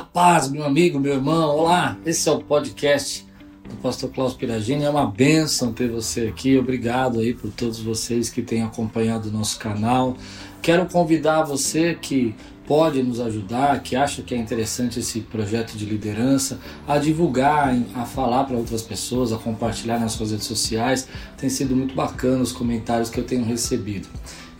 Paz, 0.00 0.50
meu 0.50 0.64
amigo, 0.64 0.98
meu 0.98 1.14
irmão. 1.14 1.56
Olá, 1.56 1.96
esse 2.06 2.28
é 2.28 2.32
o 2.32 2.38
podcast 2.38 3.26
do 3.68 3.76
Pastor 3.76 4.10
Klaus 4.10 4.34
Piragini. 4.34 4.84
É 4.84 4.90
uma 4.90 5.06
bênção 5.06 5.72
ter 5.72 5.90
você 5.90 6.22
aqui. 6.22 6.56
Obrigado 6.58 7.20
aí 7.20 7.34
por 7.34 7.50
todos 7.50 7.80
vocês 7.80 8.30
que 8.30 8.40
têm 8.40 8.62
acompanhado 8.62 9.28
o 9.28 9.32
nosso 9.32 9.58
canal. 9.58 10.16
Quero 10.62 10.86
convidar 10.86 11.42
você 11.42 11.94
que 11.94 12.34
pode 12.66 13.02
nos 13.02 13.20
ajudar, 13.20 13.82
que 13.82 13.94
acha 13.94 14.22
que 14.22 14.34
é 14.34 14.38
interessante 14.38 15.00
esse 15.00 15.20
projeto 15.20 15.76
de 15.76 15.84
liderança, 15.84 16.58
a 16.86 16.98
divulgar, 16.98 17.76
a 17.94 18.04
falar 18.04 18.44
para 18.44 18.56
outras 18.56 18.82
pessoas, 18.82 19.32
a 19.32 19.38
compartilhar 19.38 19.98
nas 19.98 20.12
suas 20.12 20.30
redes 20.30 20.46
sociais. 20.46 21.08
Tem 21.36 21.50
sido 21.50 21.76
muito 21.76 21.94
bacana 21.94 22.42
os 22.42 22.52
comentários 22.52 23.10
que 23.10 23.18
eu 23.18 23.24
tenho 23.24 23.44
recebido. 23.44 24.08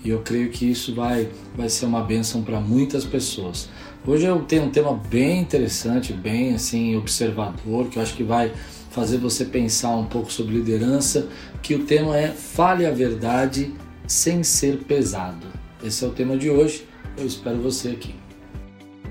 E 0.04 0.08
eu 0.08 0.20
creio 0.20 0.50
que 0.50 0.70
isso 0.70 0.94
vai, 0.94 1.28
vai 1.54 1.68
ser 1.68 1.84
uma 1.86 2.02
bênção 2.02 2.42
para 2.42 2.58
muitas 2.58 3.04
pessoas. 3.04 3.68
Hoje 4.06 4.24
eu 4.24 4.42
tenho 4.44 4.64
um 4.64 4.70
tema 4.70 4.94
bem 4.94 5.40
interessante, 5.40 6.14
bem 6.14 6.54
assim 6.54 6.96
observador, 6.96 7.88
que 7.88 7.98
eu 7.98 8.02
acho 8.02 8.14
que 8.14 8.22
vai 8.24 8.50
fazer 8.90 9.18
você 9.18 9.44
pensar 9.44 9.94
um 9.94 10.06
pouco 10.06 10.32
sobre 10.32 10.54
liderança, 10.54 11.28
que 11.62 11.74
o 11.74 11.84
tema 11.84 12.16
é 12.16 12.28
Fale 12.28 12.86
a 12.86 12.90
verdade 12.90 13.74
sem 14.06 14.42
ser 14.42 14.78
pesado. 14.84 15.46
Esse 15.84 16.02
é 16.02 16.08
o 16.08 16.12
tema 16.12 16.36
de 16.36 16.48
hoje. 16.48 16.88
Eu 17.16 17.26
espero 17.26 17.60
você 17.60 17.90
aqui. 17.90 18.14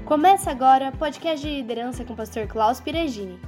Começa 0.05 0.49
agora 0.49 0.89
o 0.89 0.97
podcast 0.97 1.47
de 1.47 1.57
liderança 1.57 2.03
com 2.03 2.13
o 2.13 2.17
pastor 2.17 2.47
Klaus 2.47 2.79
Piregini. 2.79 3.39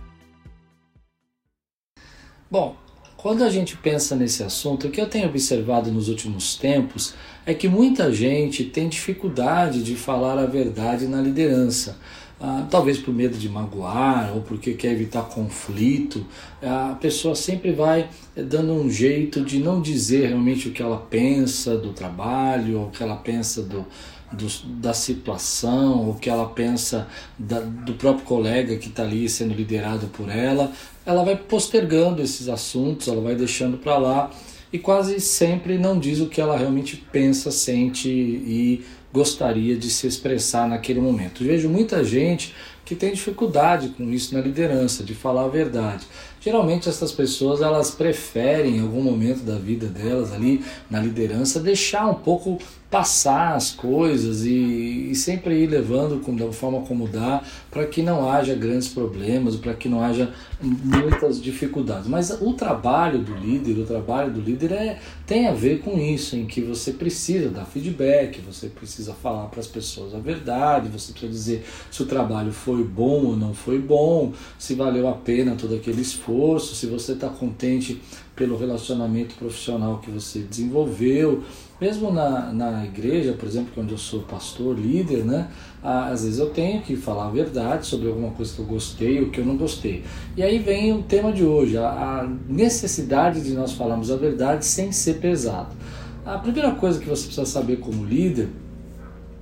Bom, 2.52 2.76
quando 3.21 3.43
a 3.43 3.49
gente 3.52 3.77
pensa 3.77 4.16
nesse 4.16 4.41
assunto, 4.41 4.88
o 4.88 4.89
que 4.89 4.99
eu 4.99 5.07
tenho 5.07 5.27
observado 5.27 5.91
nos 5.91 6.09
últimos 6.09 6.55
tempos 6.55 7.13
é 7.45 7.53
que 7.53 7.67
muita 7.67 8.12
gente 8.12 8.63
tem 8.63 8.89
dificuldade 8.89 9.84
de 9.84 9.95
falar 9.95 10.39
a 10.39 10.48
verdade 10.48 11.05
na 11.05 11.21
liderança. 11.21 11.99
Ah, 12.43 12.65
talvez 12.71 12.98
por 12.98 13.13
medo 13.13 13.38
de 13.38 13.48
magoar 13.48 14.31
ou 14.34 14.41
porque 14.41 14.73
quer 14.73 14.93
evitar 14.93 15.21
conflito, 15.21 16.26
a 16.63 16.98
pessoa 16.99 17.35
sempre 17.35 17.71
vai 17.71 18.09
dando 18.35 18.73
um 18.73 18.90
jeito 18.90 19.46
de 19.46 19.59
não 19.59 19.79
dizer 19.79 20.29
realmente 20.29 20.68
o 20.68 20.71
que 20.71 20.81
ela 20.81 20.98
pensa 20.98 21.77
do 21.77 21.93
trabalho, 21.93 22.79
ou 22.79 22.87
o 22.87 22.90
que 22.90 23.03
ela 23.03 23.18
pensa 23.18 23.62
do, 23.62 23.85
do, 24.34 24.48
da 24.79 24.93
situação, 24.93 26.10
o 26.10 26.15
que 26.15 26.29
ela 26.29 26.48
pensa 26.48 27.07
da, 27.37 27.60
do 27.60 27.93
próprio 27.93 28.26
colega 28.26 28.77
que 28.77 28.87
está 28.87 29.04
ali 29.04 29.27
sendo 29.27 29.54
liderado 29.54 30.07
por 30.07 30.29
ela, 30.29 30.71
ela 31.05 31.24
vai 31.24 31.35
postergando 31.35 32.21
esses 32.21 32.48
assuntos, 32.48 33.07
ela 33.07 33.21
vai 33.21 33.35
deixando 33.35 33.77
para 33.77 33.98
lá 33.98 34.32
e 34.71 34.79
quase 34.79 35.20
sempre 35.20 35.77
não 35.77 35.99
diz 35.99 36.20
o 36.20 36.27
que 36.27 36.40
ela 36.40 36.57
realmente 36.57 36.96
pensa, 37.12 37.52
sente 37.52 38.09
e 38.09 38.84
gostaria 39.12 39.76
de 39.76 39.90
se 39.90 40.07
expressar 40.07 40.68
naquele 40.68 41.02
momento. 41.02 41.43
vejo 41.43 41.68
muita 41.68 42.04
gente 42.04 42.54
que 42.91 42.95
tem 42.97 43.13
dificuldade 43.13 43.87
com 43.95 44.11
isso 44.11 44.35
na 44.35 44.41
liderança, 44.41 45.01
de 45.01 45.15
falar 45.15 45.45
a 45.45 45.47
verdade. 45.47 46.05
Geralmente 46.41 46.89
essas 46.89 47.13
pessoas 47.13 47.61
elas 47.61 47.91
preferem 47.91 48.77
em 48.77 48.81
algum 48.81 49.01
momento 49.01 49.43
da 49.43 49.55
vida 49.55 49.87
delas 49.87 50.34
ali 50.34 50.61
na 50.89 50.99
liderança 50.99 51.62
deixar 51.62 52.05
um 52.07 52.15
pouco 52.15 52.57
passar 52.91 53.55
as 53.55 53.71
coisas 53.71 54.43
e, 54.43 55.12
e 55.12 55.15
sempre 55.15 55.55
ir 55.63 55.67
levando 55.67 56.19
com, 56.19 56.35
da 56.35 56.51
forma 56.51 56.81
como 56.81 57.07
dá 57.07 57.41
para 57.71 57.85
que 57.85 58.03
não 58.03 58.29
haja 58.29 58.53
grandes 58.53 58.89
problemas, 58.89 59.55
para 59.55 59.73
que 59.73 59.87
não 59.87 60.03
haja 60.03 60.34
muitas 60.62 61.41
dificuldades. 61.41 62.09
Mas 62.09 62.31
o 62.41 62.51
trabalho 62.51 63.19
do 63.19 63.34
líder, 63.34 63.79
o 63.79 63.85
trabalho 63.85 64.34
do 64.34 64.41
líder 64.41 64.73
é, 64.73 65.00
tem 65.25 65.47
a 65.47 65.53
ver 65.53 65.79
com 65.79 65.97
isso, 65.97 66.35
em 66.35 66.45
que 66.45 66.59
você 66.59 66.91
precisa 66.91 67.50
dar 67.50 67.63
feedback, 67.63 68.41
você 68.41 68.67
precisa 68.67 69.13
falar 69.13 69.45
para 69.45 69.62
as 69.62 69.67
pessoas 69.67 70.13
a 70.13 70.19
verdade, 70.19 70.89
você 70.89 71.13
precisa 71.13 71.31
dizer 71.31 71.66
se 71.89 72.03
o 72.03 72.06
trabalho 72.06 72.51
foi 72.51 72.81
bom 72.84 73.25
ou 73.25 73.38
não 73.38 73.53
foi 73.53 73.79
bom, 73.79 74.34
se 74.57 74.75
valeu 74.75 75.07
a 75.07 75.13
pena 75.13 75.56
todo 75.56 75.75
aquele 75.75 76.01
esforço, 76.01 76.75
se 76.75 76.85
você 76.88 77.13
está 77.13 77.29
contente 77.29 78.01
pelo 78.35 78.57
relacionamento 78.57 79.35
profissional 79.35 80.00
que 80.00 80.09
você 80.09 80.40
desenvolveu, 80.40 81.44
mesmo 81.80 82.12
na, 82.12 82.53
na 82.53 82.86
igreja, 82.86 83.34
por 83.34 83.47
exemplo, 83.47 83.72
onde 83.78 83.92
eu 83.92 83.97
sou 83.97 84.22
pastor, 84.22 84.78
líder, 84.78 85.25
né? 85.25 85.50
Às 85.84 86.24
vezes 86.24 86.40
eu 86.40 86.50
tenho 86.52 86.81
que 86.81 86.96
falar 86.96 87.28
a 87.28 87.30
verdade 87.31 87.88
sobre 87.88 88.08
alguma 88.08 88.31
coisa 88.31 88.53
que 88.53 88.59
eu 88.59 88.66
gostei 88.66 89.19
ou 89.19 89.30
que 89.30 89.40
eu 89.40 89.46
não 89.46 89.58
gostei. 89.58 90.03
E 90.38 90.44
aí 90.44 90.59
vem 90.59 90.94
o 90.94 91.02
tema 91.02 91.31
de 91.31 91.44
hoje, 91.44 91.78
a, 91.78 91.88
a 91.88 92.30
necessidade 92.48 93.42
de 93.42 93.53
nós 93.53 93.74
falarmos 93.74 94.12
a 94.12 94.16
verdade 94.16 94.66
sem 94.66 94.92
ser 94.92 95.16
pesado. 95.16 95.75
A 96.24 96.38
primeira 96.38 96.72
coisa 96.72 97.00
que 97.00 97.09
você 97.09 97.25
precisa 97.25 97.46
saber 97.46 97.78
como 97.78 98.06
líder 98.06 98.50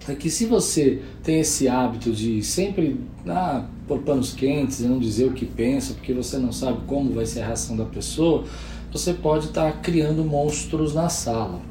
é 0.09 0.15
que 0.15 0.29
se 0.29 0.45
você 0.45 1.01
tem 1.23 1.39
esse 1.39 1.67
hábito 1.67 2.11
de 2.11 2.43
sempre 2.43 2.99
ah, 3.27 3.65
pôr 3.87 3.99
panos 3.99 4.33
quentes 4.33 4.79
e 4.79 4.83
não 4.83 4.99
dizer 4.99 5.25
o 5.25 5.33
que 5.33 5.45
pensa, 5.45 5.93
porque 5.93 6.13
você 6.13 6.37
não 6.37 6.51
sabe 6.51 6.79
como 6.87 7.13
vai 7.13 7.25
ser 7.25 7.41
a 7.41 7.47
reação 7.47 7.75
da 7.75 7.85
pessoa, 7.85 8.43
você 8.91 9.13
pode 9.13 9.47
estar 9.47 9.71
tá 9.71 9.77
criando 9.79 10.23
monstros 10.23 10.93
na 10.93 11.09
sala. 11.09 11.61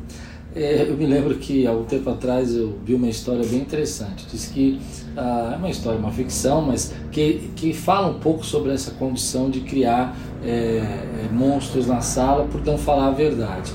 É, 0.55 0.87
eu 0.89 0.97
me 0.97 1.07
lembro 1.07 1.37
que 1.37 1.67
há 1.67 1.73
um 1.73 1.85
tempo 1.85 2.09
atrás 2.09 2.55
eu 2.55 2.79
vi 2.85 2.95
uma 2.95 3.09
história 3.09 3.45
bem 3.47 3.61
interessante. 3.61 4.27
Diz 4.31 4.47
que 4.47 4.81
ah, 5.17 5.53
é 5.55 5.57
uma 5.57 5.71
história, 5.71 5.99
uma 5.99 6.11
ficção, 6.11 6.63
mas 6.63 6.95
que, 7.13 7.51
que 7.55 7.73
fala 7.73 8.09
um 8.09 8.19
pouco 8.19 8.45
sobre 8.45 8.73
essa 8.73 8.93
condição 8.93 9.51
de 9.51 9.61
criar 9.61 10.17
é, 10.43 10.49
é 10.49 11.29
monstros 11.33 11.87
na 11.87 12.01
sala 12.01 12.45
por 12.47 12.65
não 12.65 12.79
falar 12.79 13.09
a 13.09 13.11
verdade. 13.11 13.73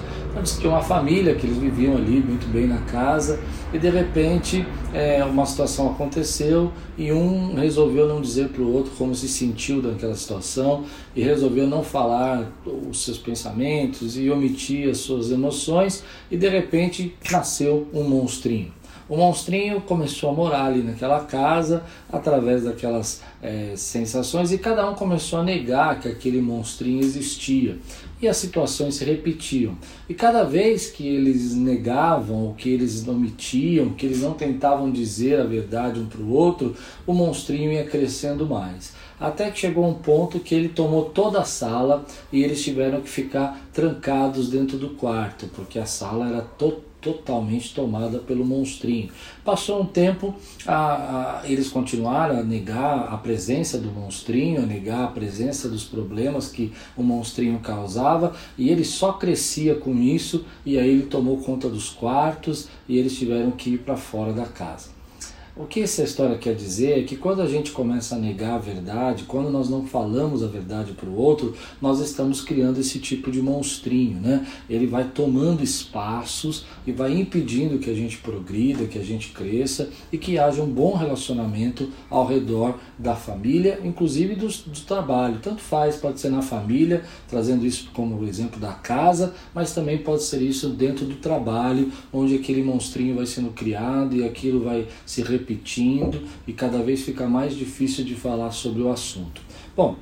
Que 0.59 0.67
uma 0.67 0.81
família 0.81 1.35
que 1.35 1.45
eles 1.45 1.57
viviam 1.57 1.95
ali 1.95 2.19
muito 2.19 2.51
bem 2.51 2.67
na 2.67 2.79
casa 2.79 3.39
e 3.71 3.77
de 3.77 3.89
repente 3.89 4.65
é, 4.93 5.23
uma 5.23 5.45
situação 5.45 5.91
aconteceu 5.91 6.71
e 6.97 7.11
um 7.11 7.55
resolveu 7.55 8.07
não 8.07 8.19
dizer 8.19 8.49
para 8.49 8.61
o 8.61 8.73
outro 8.73 8.91
como 8.97 9.13
se 9.13 9.27
sentiu 9.27 9.81
daquela 9.81 10.15
situação 10.15 10.85
e 11.15 11.21
resolveu 11.21 11.67
não 11.67 11.83
falar 11.83 12.51
os 12.65 13.03
seus 13.03 13.17
pensamentos 13.17 14.17
e 14.17 14.29
omitir 14.29 14.89
as 14.89 14.97
suas 14.97 15.31
emoções 15.31 16.03
e 16.29 16.35
de 16.35 16.49
repente 16.49 17.15
nasceu 17.31 17.87
um 17.93 18.03
monstrinho. 18.03 18.71
O 19.13 19.15
monstrinho 19.15 19.79
começou 19.79 20.31
a 20.31 20.33
morar 20.33 20.65
ali 20.65 20.81
naquela 20.81 21.19
casa 21.19 21.83
através 22.11 22.63
daquelas 22.63 23.21
é, 23.43 23.73
sensações 23.75 24.51
e 24.51 24.57
cada 24.57 24.89
um 24.89 24.95
começou 24.95 25.37
a 25.37 25.43
negar 25.43 25.99
que 25.99 26.07
aquele 26.07 26.41
monstrinho 26.41 26.99
existia 26.99 27.77
e 28.19 28.27
as 28.27 28.37
situações 28.37 28.95
se 28.95 29.05
repetiam. 29.05 29.77
E 30.09 30.15
cada 30.15 30.43
vez 30.43 30.89
que 30.89 31.07
eles 31.07 31.53
negavam, 31.53 32.45
ou 32.45 32.53
que 32.55 32.67
eles 32.67 33.07
omitiam, 33.07 33.91
que 33.91 34.07
eles 34.07 34.21
não 34.21 34.33
tentavam 34.33 34.89
dizer 34.89 35.39
a 35.39 35.43
verdade 35.43 35.99
um 35.99 36.07
para 36.07 36.19
o 36.19 36.31
outro, 36.31 36.75
o 37.05 37.13
monstrinho 37.13 37.71
ia 37.71 37.85
crescendo 37.85 38.47
mais. 38.47 38.93
Até 39.19 39.51
que 39.51 39.59
chegou 39.59 39.87
um 39.87 39.93
ponto 39.93 40.39
que 40.39 40.55
ele 40.55 40.69
tomou 40.69 41.05
toda 41.05 41.39
a 41.39 41.45
sala 41.45 42.03
e 42.31 42.43
eles 42.43 42.63
tiveram 42.63 42.99
que 42.99 43.09
ficar 43.09 43.61
trancados 43.71 44.49
dentro 44.49 44.75
do 44.75 44.89
quarto, 44.95 45.47
porque 45.55 45.77
a 45.77 45.85
sala 45.85 46.29
era 46.29 46.41
totalmente 46.41 46.92
totalmente 47.03 47.73
tomada 47.73 48.19
pelo 48.19 48.45
monstrinho. 48.45 49.09
Passou 49.43 49.81
um 49.81 49.85
tempo, 49.85 50.33
a, 50.65 51.41
a, 51.41 51.49
eles 51.49 51.69
continuaram 51.69 52.39
a 52.39 52.43
negar 52.43 53.13
a 53.13 53.17
presença 53.17 53.77
do 53.77 53.91
monstrinho, 53.91 54.63
a 54.63 54.65
negar 54.65 55.03
a 55.03 55.07
presença 55.07 55.67
dos 55.67 55.83
problemas 55.83 56.47
que 56.49 56.71
o 56.95 57.03
monstrinho 57.03 57.59
causava, 57.59 58.33
e 58.57 58.69
ele 58.69 58.83
só 58.83 59.13
crescia 59.13 59.75
com 59.75 59.95
isso, 59.97 60.45
e 60.65 60.79
aí 60.79 60.89
ele 60.89 61.03
tomou 61.03 61.37
conta 61.37 61.69
dos 61.69 61.89
quartos 61.89 62.67
e 62.87 62.97
eles 62.97 63.17
tiveram 63.17 63.51
que 63.51 63.71
ir 63.71 63.79
para 63.79 63.97
fora 63.97 64.33
da 64.33 64.45
casa. 64.45 65.02
O 65.55 65.65
que 65.65 65.81
essa 65.83 66.01
história 66.01 66.35
quer 66.35 66.55
dizer 66.55 66.97
é 66.97 67.03
que 67.03 67.15
quando 67.15 67.39
a 67.39 67.45
gente 67.45 67.71
começa 67.71 68.15
a 68.15 68.17
negar 68.17 68.55
a 68.55 68.57
verdade, 68.57 69.25
quando 69.25 69.51
nós 69.51 69.69
não 69.69 69.85
falamos 69.85 70.41
a 70.41 70.47
verdade 70.47 70.93
para 70.93 71.07
o 71.07 71.15
outro, 71.15 71.53
nós 71.79 71.99
estamos 71.99 72.41
criando 72.41 72.79
esse 72.79 72.97
tipo 72.97 73.29
de 73.29 73.39
monstrinho, 73.39 74.19
né? 74.19 74.47
Ele 74.67 74.87
vai 74.87 75.03
tomando 75.03 75.63
espaços 75.63 76.65
e 76.87 76.91
vai 76.91 77.13
impedindo 77.13 77.77
que 77.77 77.91
a 77.91 77.93
gente 77.93 78.17
progrida, 78.17 78.87
que 78.87 78.97
a 78.97 79.03
gente 79.03 79.29
cresça 79.29 79.91
e 80.11 80.17
que 80.17 80.39
haja 80.39 80.59
um 80.63 80.67
bom 80.67 80.95
relacionamento 80.95 81.87
ao 82.09 82.25
redor 82.25 82.79
da 83.03 83.15
família, 83.15 83.79
inclusive 83.83 84.35
do, 84.35 84.47
do 84.47 84.79
trabalho. 84.87 85.39
Tanto 85.41 85.61
faz, 85.61 85.97
pode 85.97 86.19
ser 86.19 86.29
na 86.29 86.41
família, 86.41 87.03
trazendo 87.27 87.65
isso 87.65 87.89
como 87.93 88.25
exemplo 88.25 88.59
da 88.59 88.71
casa, 88.71 89.33
mas 89.53 89.73
também 89.73 89.97
pode 89.97 90.23
ser 90.23 90.41
isso 90.41 90.69
dentro 90.69 91.05
do 91.05 91.15
trabalho, 91.15 91.91
onde 92.11 92.35
aquele 92.35 92.63
monstrinho 92.63 93.15
vai 93.15 93.25
sendo 93.25 93.49
criado 93.49 94.15
e 94.15 94.23
aquilo 94.23 94.63
vai 94.63 94.87
se 95.05 95.21
repetindo 95.21 96.21
e 96.47 96.53
cada 96.53 96.81
vez 96.81 97.01
fica 97.01 97.27
mais 97.27 97.55
difícil 97.55 98.05
de 98.05 98.15
falar 98.15 98.51
sobre 98.51 98.81
o 98.81 98.89
assunto. 98.89 99.41
Bom, 99.75 99.97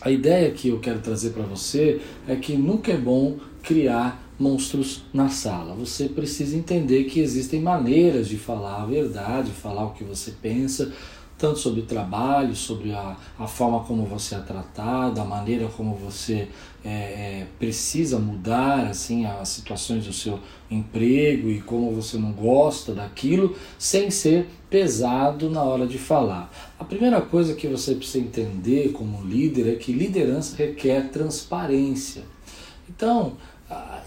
a 0.00 0.10
ideia 0.10 0.50
que 0.50 0.68
eu 0.68 0.80
quero 0.80 0.98
trazer 1.00 1.30
para 1.30 1.44
você 1.44 2.00
é 2.26 2.34
que 2.34 2.56
nunca 2.56 2.90
é 2.90 2.96
bom 2.96 3.36
criar 3.62 4.30
monstros 4.38 5.02
na 5.12 5.28
sala. 5.28 5.74
Você 5.74 6.08
precisa 6.08 6.56
entender 6.56 7.04
que 7.04 7.20
existem 7.20 7.60
maneiras 7.60 8.26
de 8.26 8.38
falar 8.38 8.82
a 8.82 8.86
verdade, 8.86 9.50
falar 9.50 9.84
o 9.84 9.92
que 9.92 10.02
você 10.02 10.32
pensa, 10.40 10.90
tanto 11.40 11.58
sobre 11.58 11.80
o 11.80 11.84
trabalho, 11.84 12.54
sobre 12.54 12.92
a, 12.92 13.16
a 13.38 13.46
forma 13.46 13.80
como 13.84 14.04
você 14.04 14.34
é 14.34 14.38
tratado, 14.40 15.20
a 15.20 15.24
maneira 15.24 15.68
como 15.68 15.94
você 15.94 16.48
é, 16.84 16.88
é, 16.88 17.46
precisa 17.58 18.18
mudar 18.18 18.86
assim 18.86 19.24
as 19.24 19.48
situações 19.48 20.04
do 20.04 20.12
seu 20.12 20.38
emprego 20.70 21.48
e 21.48 21.60
como 21.60 21.92
você 21.92 22.18
não 22.18 22.32
gosta 22.32 22.92
daquilo, 22.92 23.56
sem 23.78 24.10
ser 24.10 24.48
pesado 24.68 25.48
na 25.48 25.62
hora 25.62 25.86
de 25.86 25.98
falar. 25.98 26.52
A 26.78 26.84
primeira 26.84 27.20
coisa 27.20 27.54
que 27.54 27.66
você 27.66 27.94
precisa 27.94 28.18
entender 28.18 28.92
como 28.92 29.26
líder 29.26 29.72
é 29.72 29.76
que 29.76 29.92
liderança 29.92 30.56
requer 30.56 31.10
transparência. 31.10 32.22
Então, 32.88 33.34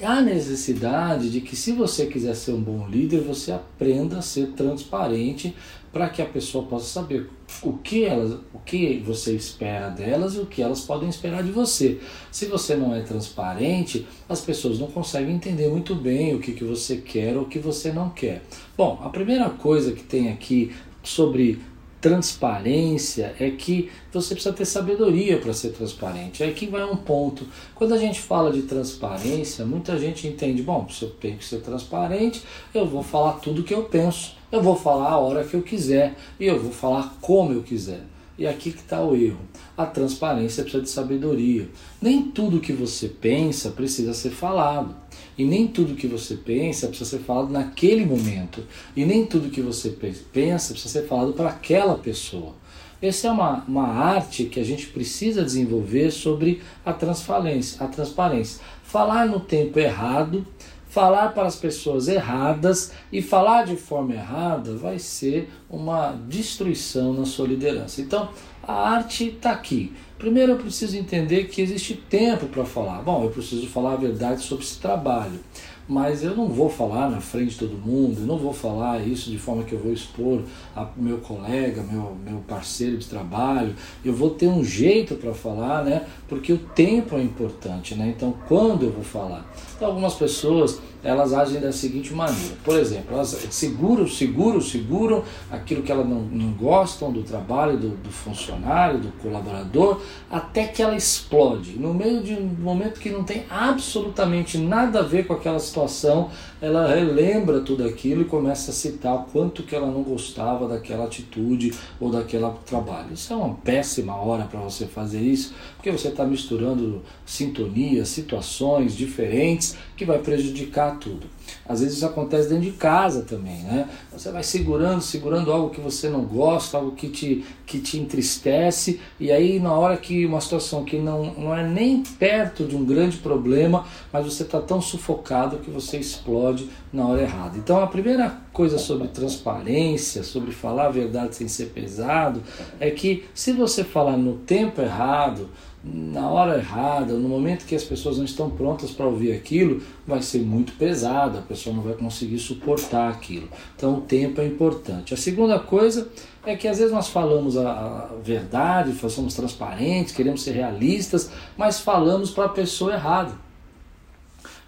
há 0.01 0.21
necessidade 0.21 1.29
de 1.29 1.41
que, 1.41 1.55
se 1.55 1.71
você 1.71 2.05
quiser 2.05 2.35
ser 2.35 2.51
um 2.51 2.61
bom 2.61 2.87
líder, 2.87 3.21
você 3.21 3.51
aprenda 3.51 4.19
a 4.19 4.21
ser 4.21 4.47
transparente 4.51 5.55
para 5.93 6.09
que 6.09 6.23
a 6.23 6.25
pessoa 6.25 6.65
possa 6.65 6.87
saber 6.87 7.29
o 7.61 7.73
que, 7.73 8.03
elas, 8.03 8.33
o 8.51 8.57
que 8.65 8.97
você 9.05 9.35
espera 9.35 9.89
delas 9.89 10.33
e 10.33 10.39
o 10.39 10.47
que 10.47 10.59
elas 10.59 10.81
podem 10.81 11.07
esperar 11.07 11.43
de 11.43 11.51
você. 11.51 11.99
Se 12.31 12.47
você 12.47 12.75
não 12.75 12.95
é 12.95 13.01
transparente, 13.01 14.07
as 14.27 14.41
pessoas 14.41 14.79
não 14.79 14.87
conseguem 14.87 15.35
entender 15.35 15.69
muito 15.69 15.93
bem 15.93 16.33
o 16.33 16.39
que, 16.39 16.53
que 16.53 16.63
você 16.63 16.97
quer 16.97 17.37
ou 17.37 17.43
o 17.43 17.47
que 17.47 17.59
você 17.59 17.93
não 17.93 18.09
quer. 18.09 18.41
Bom, 18.75 18.99
a 19.03 19.09
primeira 19.09 19.51
coisa 19.51 19.91
que 19.91 20.01
tem 20.01 20.31
aqui 20.31 20.75
sobre 21.03 21.61
transparência 22.01 23.33
é 23.39 23.49
que 23.51 23.89
você 24.11 24.33
precisa 24.33 24.53
ter 24.53 24.65
sabedoria 24.65 25.37
para 25.37 25.53
ser 25.53 25.69
transparente. 25.69 26.43
Aí 26.43 26.53
que 26.53 26.65
vai 26.65 26.83
um 26.83 26.97
ponto. 26.97 27.47
Quando 27.75 27.93
a 27.93 27.97
gente 27.97 28.19
fala 28.19 28.51
de 28.51 28.63
transparência, 28.63 29.63
muita 29.63 29.97
gente 29.97 30.27
entende, 30.27 30.63
bom, 30.63 30.85
se 30.89 31.03
eu 31.03 31.11
tenho 31.11 31.37
que 31.37 31.45
ser 31.45 31.61
transparente, 31.61 32.43
eu 32.73 32.85
vou 32.85 33.03
falar 33.03 33.33
tudo 33.33 33.61
o 33.61 33.63
que 33.63 33.73
eu 33.73 33.83
penso. 33.83 34.35
Eu 34.53 34.61
vou 34.61 34.75
falar 34.75 35.09
a 35.09 35.17
hora 35.17 35.43
que 35.43 35.55
eu 35.55 35.63
quiser 35.63 36.13
e 36.39 36.45
eu 36.45 36.61
vou 36.61 36.71
falar 36.71 37.17
como 37.19 37.51
eu 37.51 37.63
quiser. 37.63 38.01
E 38.37 38.45
aqui 38.45 38.71
que 38.71 38.81
está 38.81 39.03
o 39.03 39.15
erro. 39.15 39.39
A 39.75 39.83
transparência 39.83 40.61
precisa 40.61 40.83
de 40.83 40.89
sabedoria. 40.91 41.67
Nem 41.99 42.21
tudo 42.21 42.59
que 42.59 42.71
você 42.71 43.07
pensa 43.07 43.71
precisa 43.71 44.13
ser 44.13 44.29
falado. 44.29 44.95
E 45.35 45.43
nem 45.43 45.67
tudo 45.67 45.95
que 45.95 46.05
você 46.05 46.35
pensa 46.35 46.87
precisa 46.87 47.17
ser 47.17 47.23
falado 47.23 47.49
naquele 47.49 48.05
momento. 48.05 48.63
E 48.95 49.03
nem 49.03 49.25
tudo 49.25 49.49
que 49.49 49.59
você 49.59 49.89
pensa 49.89 50.71
precisa 50.71 51.01
ser 51.01 51.07
falado 51.07 51.33
para 51.33 51.49
aquela 51.49 51.97
pessoa. 51.97 52.53
Essa 53.01 53.29
é 53.29 53.31
uma, 53.31 53.65
uma 53.67 53.87
arte 53.87 54.45
que 54.45 54.59
a 54.59 54.63
gente 54.63 54.85
precisa 54.87 55.43
desenvolver 55.43 56.11
sobre 56.11 56.61
a 56.85 56.93
transparência, 56.93 57.83
a 57.83 57.87
transparência. 57.87 58.61
Falar 58.83 59.25
no 59.25 59.39
tempo 59.39 59.79
errado, 59.79 60.45
falar 60.93 61.29
para 61.29 61.47
as 61.47 61.55
pessoas 61.55 62.07
erradas 62.07 62.91
e 63.11 63.19
falar 63.19 63.65
de 63.65 63.75
forma 63.75 64.13
errada 64.13 64.77
vai 64.77 64.99
ser 64.99 65.49
uma 65.67 66.11
destruição 66.27 67.13
na 67.13 67.25
sua 67.25 67.47
liderança. 67.47 67.99
Então, 67.99 68.29
a 68.61 68.91
arte 68.91 69.29
está 69.29 69.53
aqui. 69.53 69.91
Primeiro 70.19 70.51
eu 70.51 70.57
preciso 70.57 70.95
entender 70.95 71.45
que 71.45 71.63
existe 71.63 71.95
tempo 71.95 72.45
para 72.45 72.63
falar. 72.63 73.01
Bom, 73.01 73.23
eu 73.23 73.31
preciso 73.31 73.65
falar 73.65 73.93
a 73.93 73.95
verdade 73.95 74.43
sobre 74.43 74.63
esse 74.63 74.77
trabalho 74.77 75.39
mas 75.87 76.23
eu 76.23 76.35
não 76.35 76.47
vou 76.47 76.69
falar 76.69 77.09
na 77.09 77.19
frente 77.19 77.51
de 77.51 77.59
todo 77.59 77.77
mundo, 77.77 78.21
eu 78.21 78.25
não 78.25 78.37
vou 78.37 78.53
falar 78.53 79.05
isso 79.05 79.29
de 79.29 79.37
forma 79.37 79.63
que 79.63 79.73
eu 79.73 79.79
vou 79.79 79.91
expor 79.91 80.41
a 80.75 80.87
meu 80.95 81.17
colega, 81.17 81.83
meu, 81.83 82.15
meu 82.25 82.39
parceiro 82.47 82.97
de 82.97 83.07
trabalho, 83.07 83.75
eu 84.03 84.13
vou 84.13 84.29
ter 84.29 84.47
um 84.47 84.63
jeito 84.63 85.15
para 85.15 85.33
falar, 85.33 85.83
né? 85.83 86.05
Porque 86.27 86.53
o 86.53 86.57
tempo 86.57 87.15
é 87.15 87.21
importante, 87.21 87.95
né? 87.95 88.13
Então, 88.15 88.33
quando 88.47 88.83
eu 88.83 88.91
vou 88.91 89.03
falar? 89.03 89.45
Então, 89.75 89.89
algumas 89.89 90.13
pessoas 90.13 90.79
elas 91.03 91.33
agem 91.33 91.59
da 91.59 91.71
seguinte 91.71 92.13
maneira. 92.13 92.55
Por 92.63 92.77
exemplo, 92.77 93.13
elas 93.13 93.29
seguram, 93.49 94.07
seguram, 94.07 94.61
seguram 94.61 95.23
aquilo 95.51 95.83
que 95.83 95.91
elas 95.91 96.07
não, 96.07 96.21
não 96.21 96.53
gostam 96.53 97.11
do 97.11 97.23
trabalho, 97.23 97.77
do, 97.77 97.89
do, 97.89 98.09
funcionário, 98.09 98.99
do 98.99 99.11
colaborador, 99.21 100.01
até 100.31 100.65
que 100.65 100.81
ela 100.81 100.95
explode. 100.95 101.73
No 101.73 101.93
meio 101.93 102.23
de 102.23 102.33
um 102.33 102.55
momento 102.59 102.99
que 102.99 103.09
não 103.09 103.23
tem 103.23 103.45
absolutamente 103.49 104.57
nada 104.57 104.99
a 104.99 105.03
ver 105.03 105.27
com 105.27 105.33
aquela 105.33 105.59
situação, 105.59 106.29
ela 106.63 106.87
relembra 106.87 107.59
tudo 107.59 107.83
aquilo 107.83 108.21
e 108.21 108.25
começa 108.25 108.71
a 108.71 108.73
citar 108.73 109.13
o 109.15 109.23
quanto 109.25 109.63
que 109.63 109.75
ela 109.75 109.87
não 109.87 110.01
gostava 110.01 110.65
daquela 110.65 111.03
atitude 111.03 111.73
ou 111.99 112.09
daquele 112.09 112.49
trabalho. 112.65 113.13
Isso 113.13 113.33
é 113.33 113.35
uma 113.35 113.53
péssima 113.55 114.15
hora 114.15 114.45
para 114.45 114.61
você 114.61 114.85
fazer 114.85 115.19
isso, 115.19 115.53
porque 115.75 115.91
você 115.91 116.07
está 116.07 116.23
misturando 116.23 117.01
sintonias, 117.25 118.07
situações 118.07 118.95
diferentes 118.95 119.75
que 119.97 120.05
vai 120.05 120.19
prejudicar 120.19 120.97
tudo. 120.99 121.27
Às 121.67 121.81
vezes 121.81 121.97
isso 121.97 122.05
acontece 122.05 122.47
dentro 122.47 122.63
de 122.63 122.71
casa 122.71 123.23
também, 123.23 123.61
né? 123.63 123.89
Você 124.13 124.31
vai 124.31 124.43
segurando, 124.43 125.01
segurando 125.01 125.51
algo 125.51 125.69
que 125.69 125.81
você 125.81 126.07
não 126.07 126.23
gosta, 126.23 126.77
algo 126.77 126.91
que 126.91 127.09
te, 127.09 127.43
que 127.65 127.79
te 127.79 127.99
entristece, 127.99 129.01
e 129.19 129.33
aí 129.33 129.59
na 129.59 129.73
hora 129.73 129.97
que 129.97 130.25
uma 130.25 130.39
situação 130.39 130.85
que 130.85 130.97
não, 130.97 131.33
não 131.33 131.53
é 131.53 131.67
nem 131.67 132.01
perto 132.01 132.63
de 132.63 132.75
um 132.75 132.85
grande 132.85 133.17
problema, 133.17 133.85
mas 134.13 134.25
você 134.25 134.43
está 134.43 134.61
tão 134.61 134.81
sufocado 134.81 135.57
que 135.57 135.69
você 135.69 135.97
explode 135.97 136.52
na 136.91 137.07
hora 137.07 137.21
errada. 137.21 137.57
Então 137.57 137.81
a 137.81 137.87
primeira 137.87 138.37
coisa 138.51 138.77
sobre 138.77 139.07
transparência, 139.07 140.23
sobre 140.23 140.51
falar 140.51 140.87
a 140.87 140.91
verdade 140.91 141.35
sem 141.35 141.47
ser 141.47 141.67
pesado, 141.67 142.41
é 142.79 142.89
que 142.91 143.25
se 143.33 143.51
você 143.51 143.83
falar 143.83 144.17
no 144.17 144.33
tempo 144.37 144.81
errado, 144.81 145.49
na 145.83 146.29
hora 146.29 146.57
errada, 146.57 147.13
no 147.13 147.27
momento 147.27 147.65
que 147.65 147.75
as 147.75 147.83
pessoas 147.83 148.17
não 148.17 148.23
estão 148.23 148.49
prontas 148.49 148.91
para 148.91 149.05
ouvir 149.05 149.33
aquilo, 149.33 149.81
vai 150.07 150.21
ser 150.21 150.39
muito 150.39 150.71
pesado, 150.73 151.39
a 151.39 151.41
pessoa 151.41 151.75
não 151.75 151.83
vai 151.83 151.93
conseguir 151.93 152.39
suportar 152.39 153.09
aquilo. 153.09 153.49
Então 153.75 153.95
o 153.95 154.01
tempo 154.01 154.39
é 154.39 154.45
importante. 154.45 155.13
A 155.13 155.17
segunda 155.17 155.59
coisa 155.59 156.07
é 156.45 156.55
que 156.55 156.69
às 156.69 156.77
vezes 156.77 156.93
nós 156.93 157.09
falamos 157.09 157.57
a, 157.57 157.69
a 157.69 158.09
verdade, 158.23 158.93
somos 159.09 159.33
transparentes, 159.33 160.13
queremos 160.13 160.41
ser 160.41 160.51
realistas, 160.51 161.29
mas 161.57 161.81
falamos 161.81 162.31
para 162.31 162.45
a 162.45 162.49
pessoa 162.49 162.93
errada. 162.93 163.33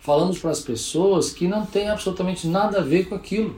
Falamos 0.05 0.37
para 0.37 0.51
as 0.51 0.59
pessoas 0.59 1.31
que 1.31 1.47
não 1.47 1.65
têm 1.65 1.89
absolutamente 1.89 2.47
nada 2.47 2.77
a 2.77 2.81
ver 2.83 3.09
com 3.09 3.15
aquilo. 3.15 3.55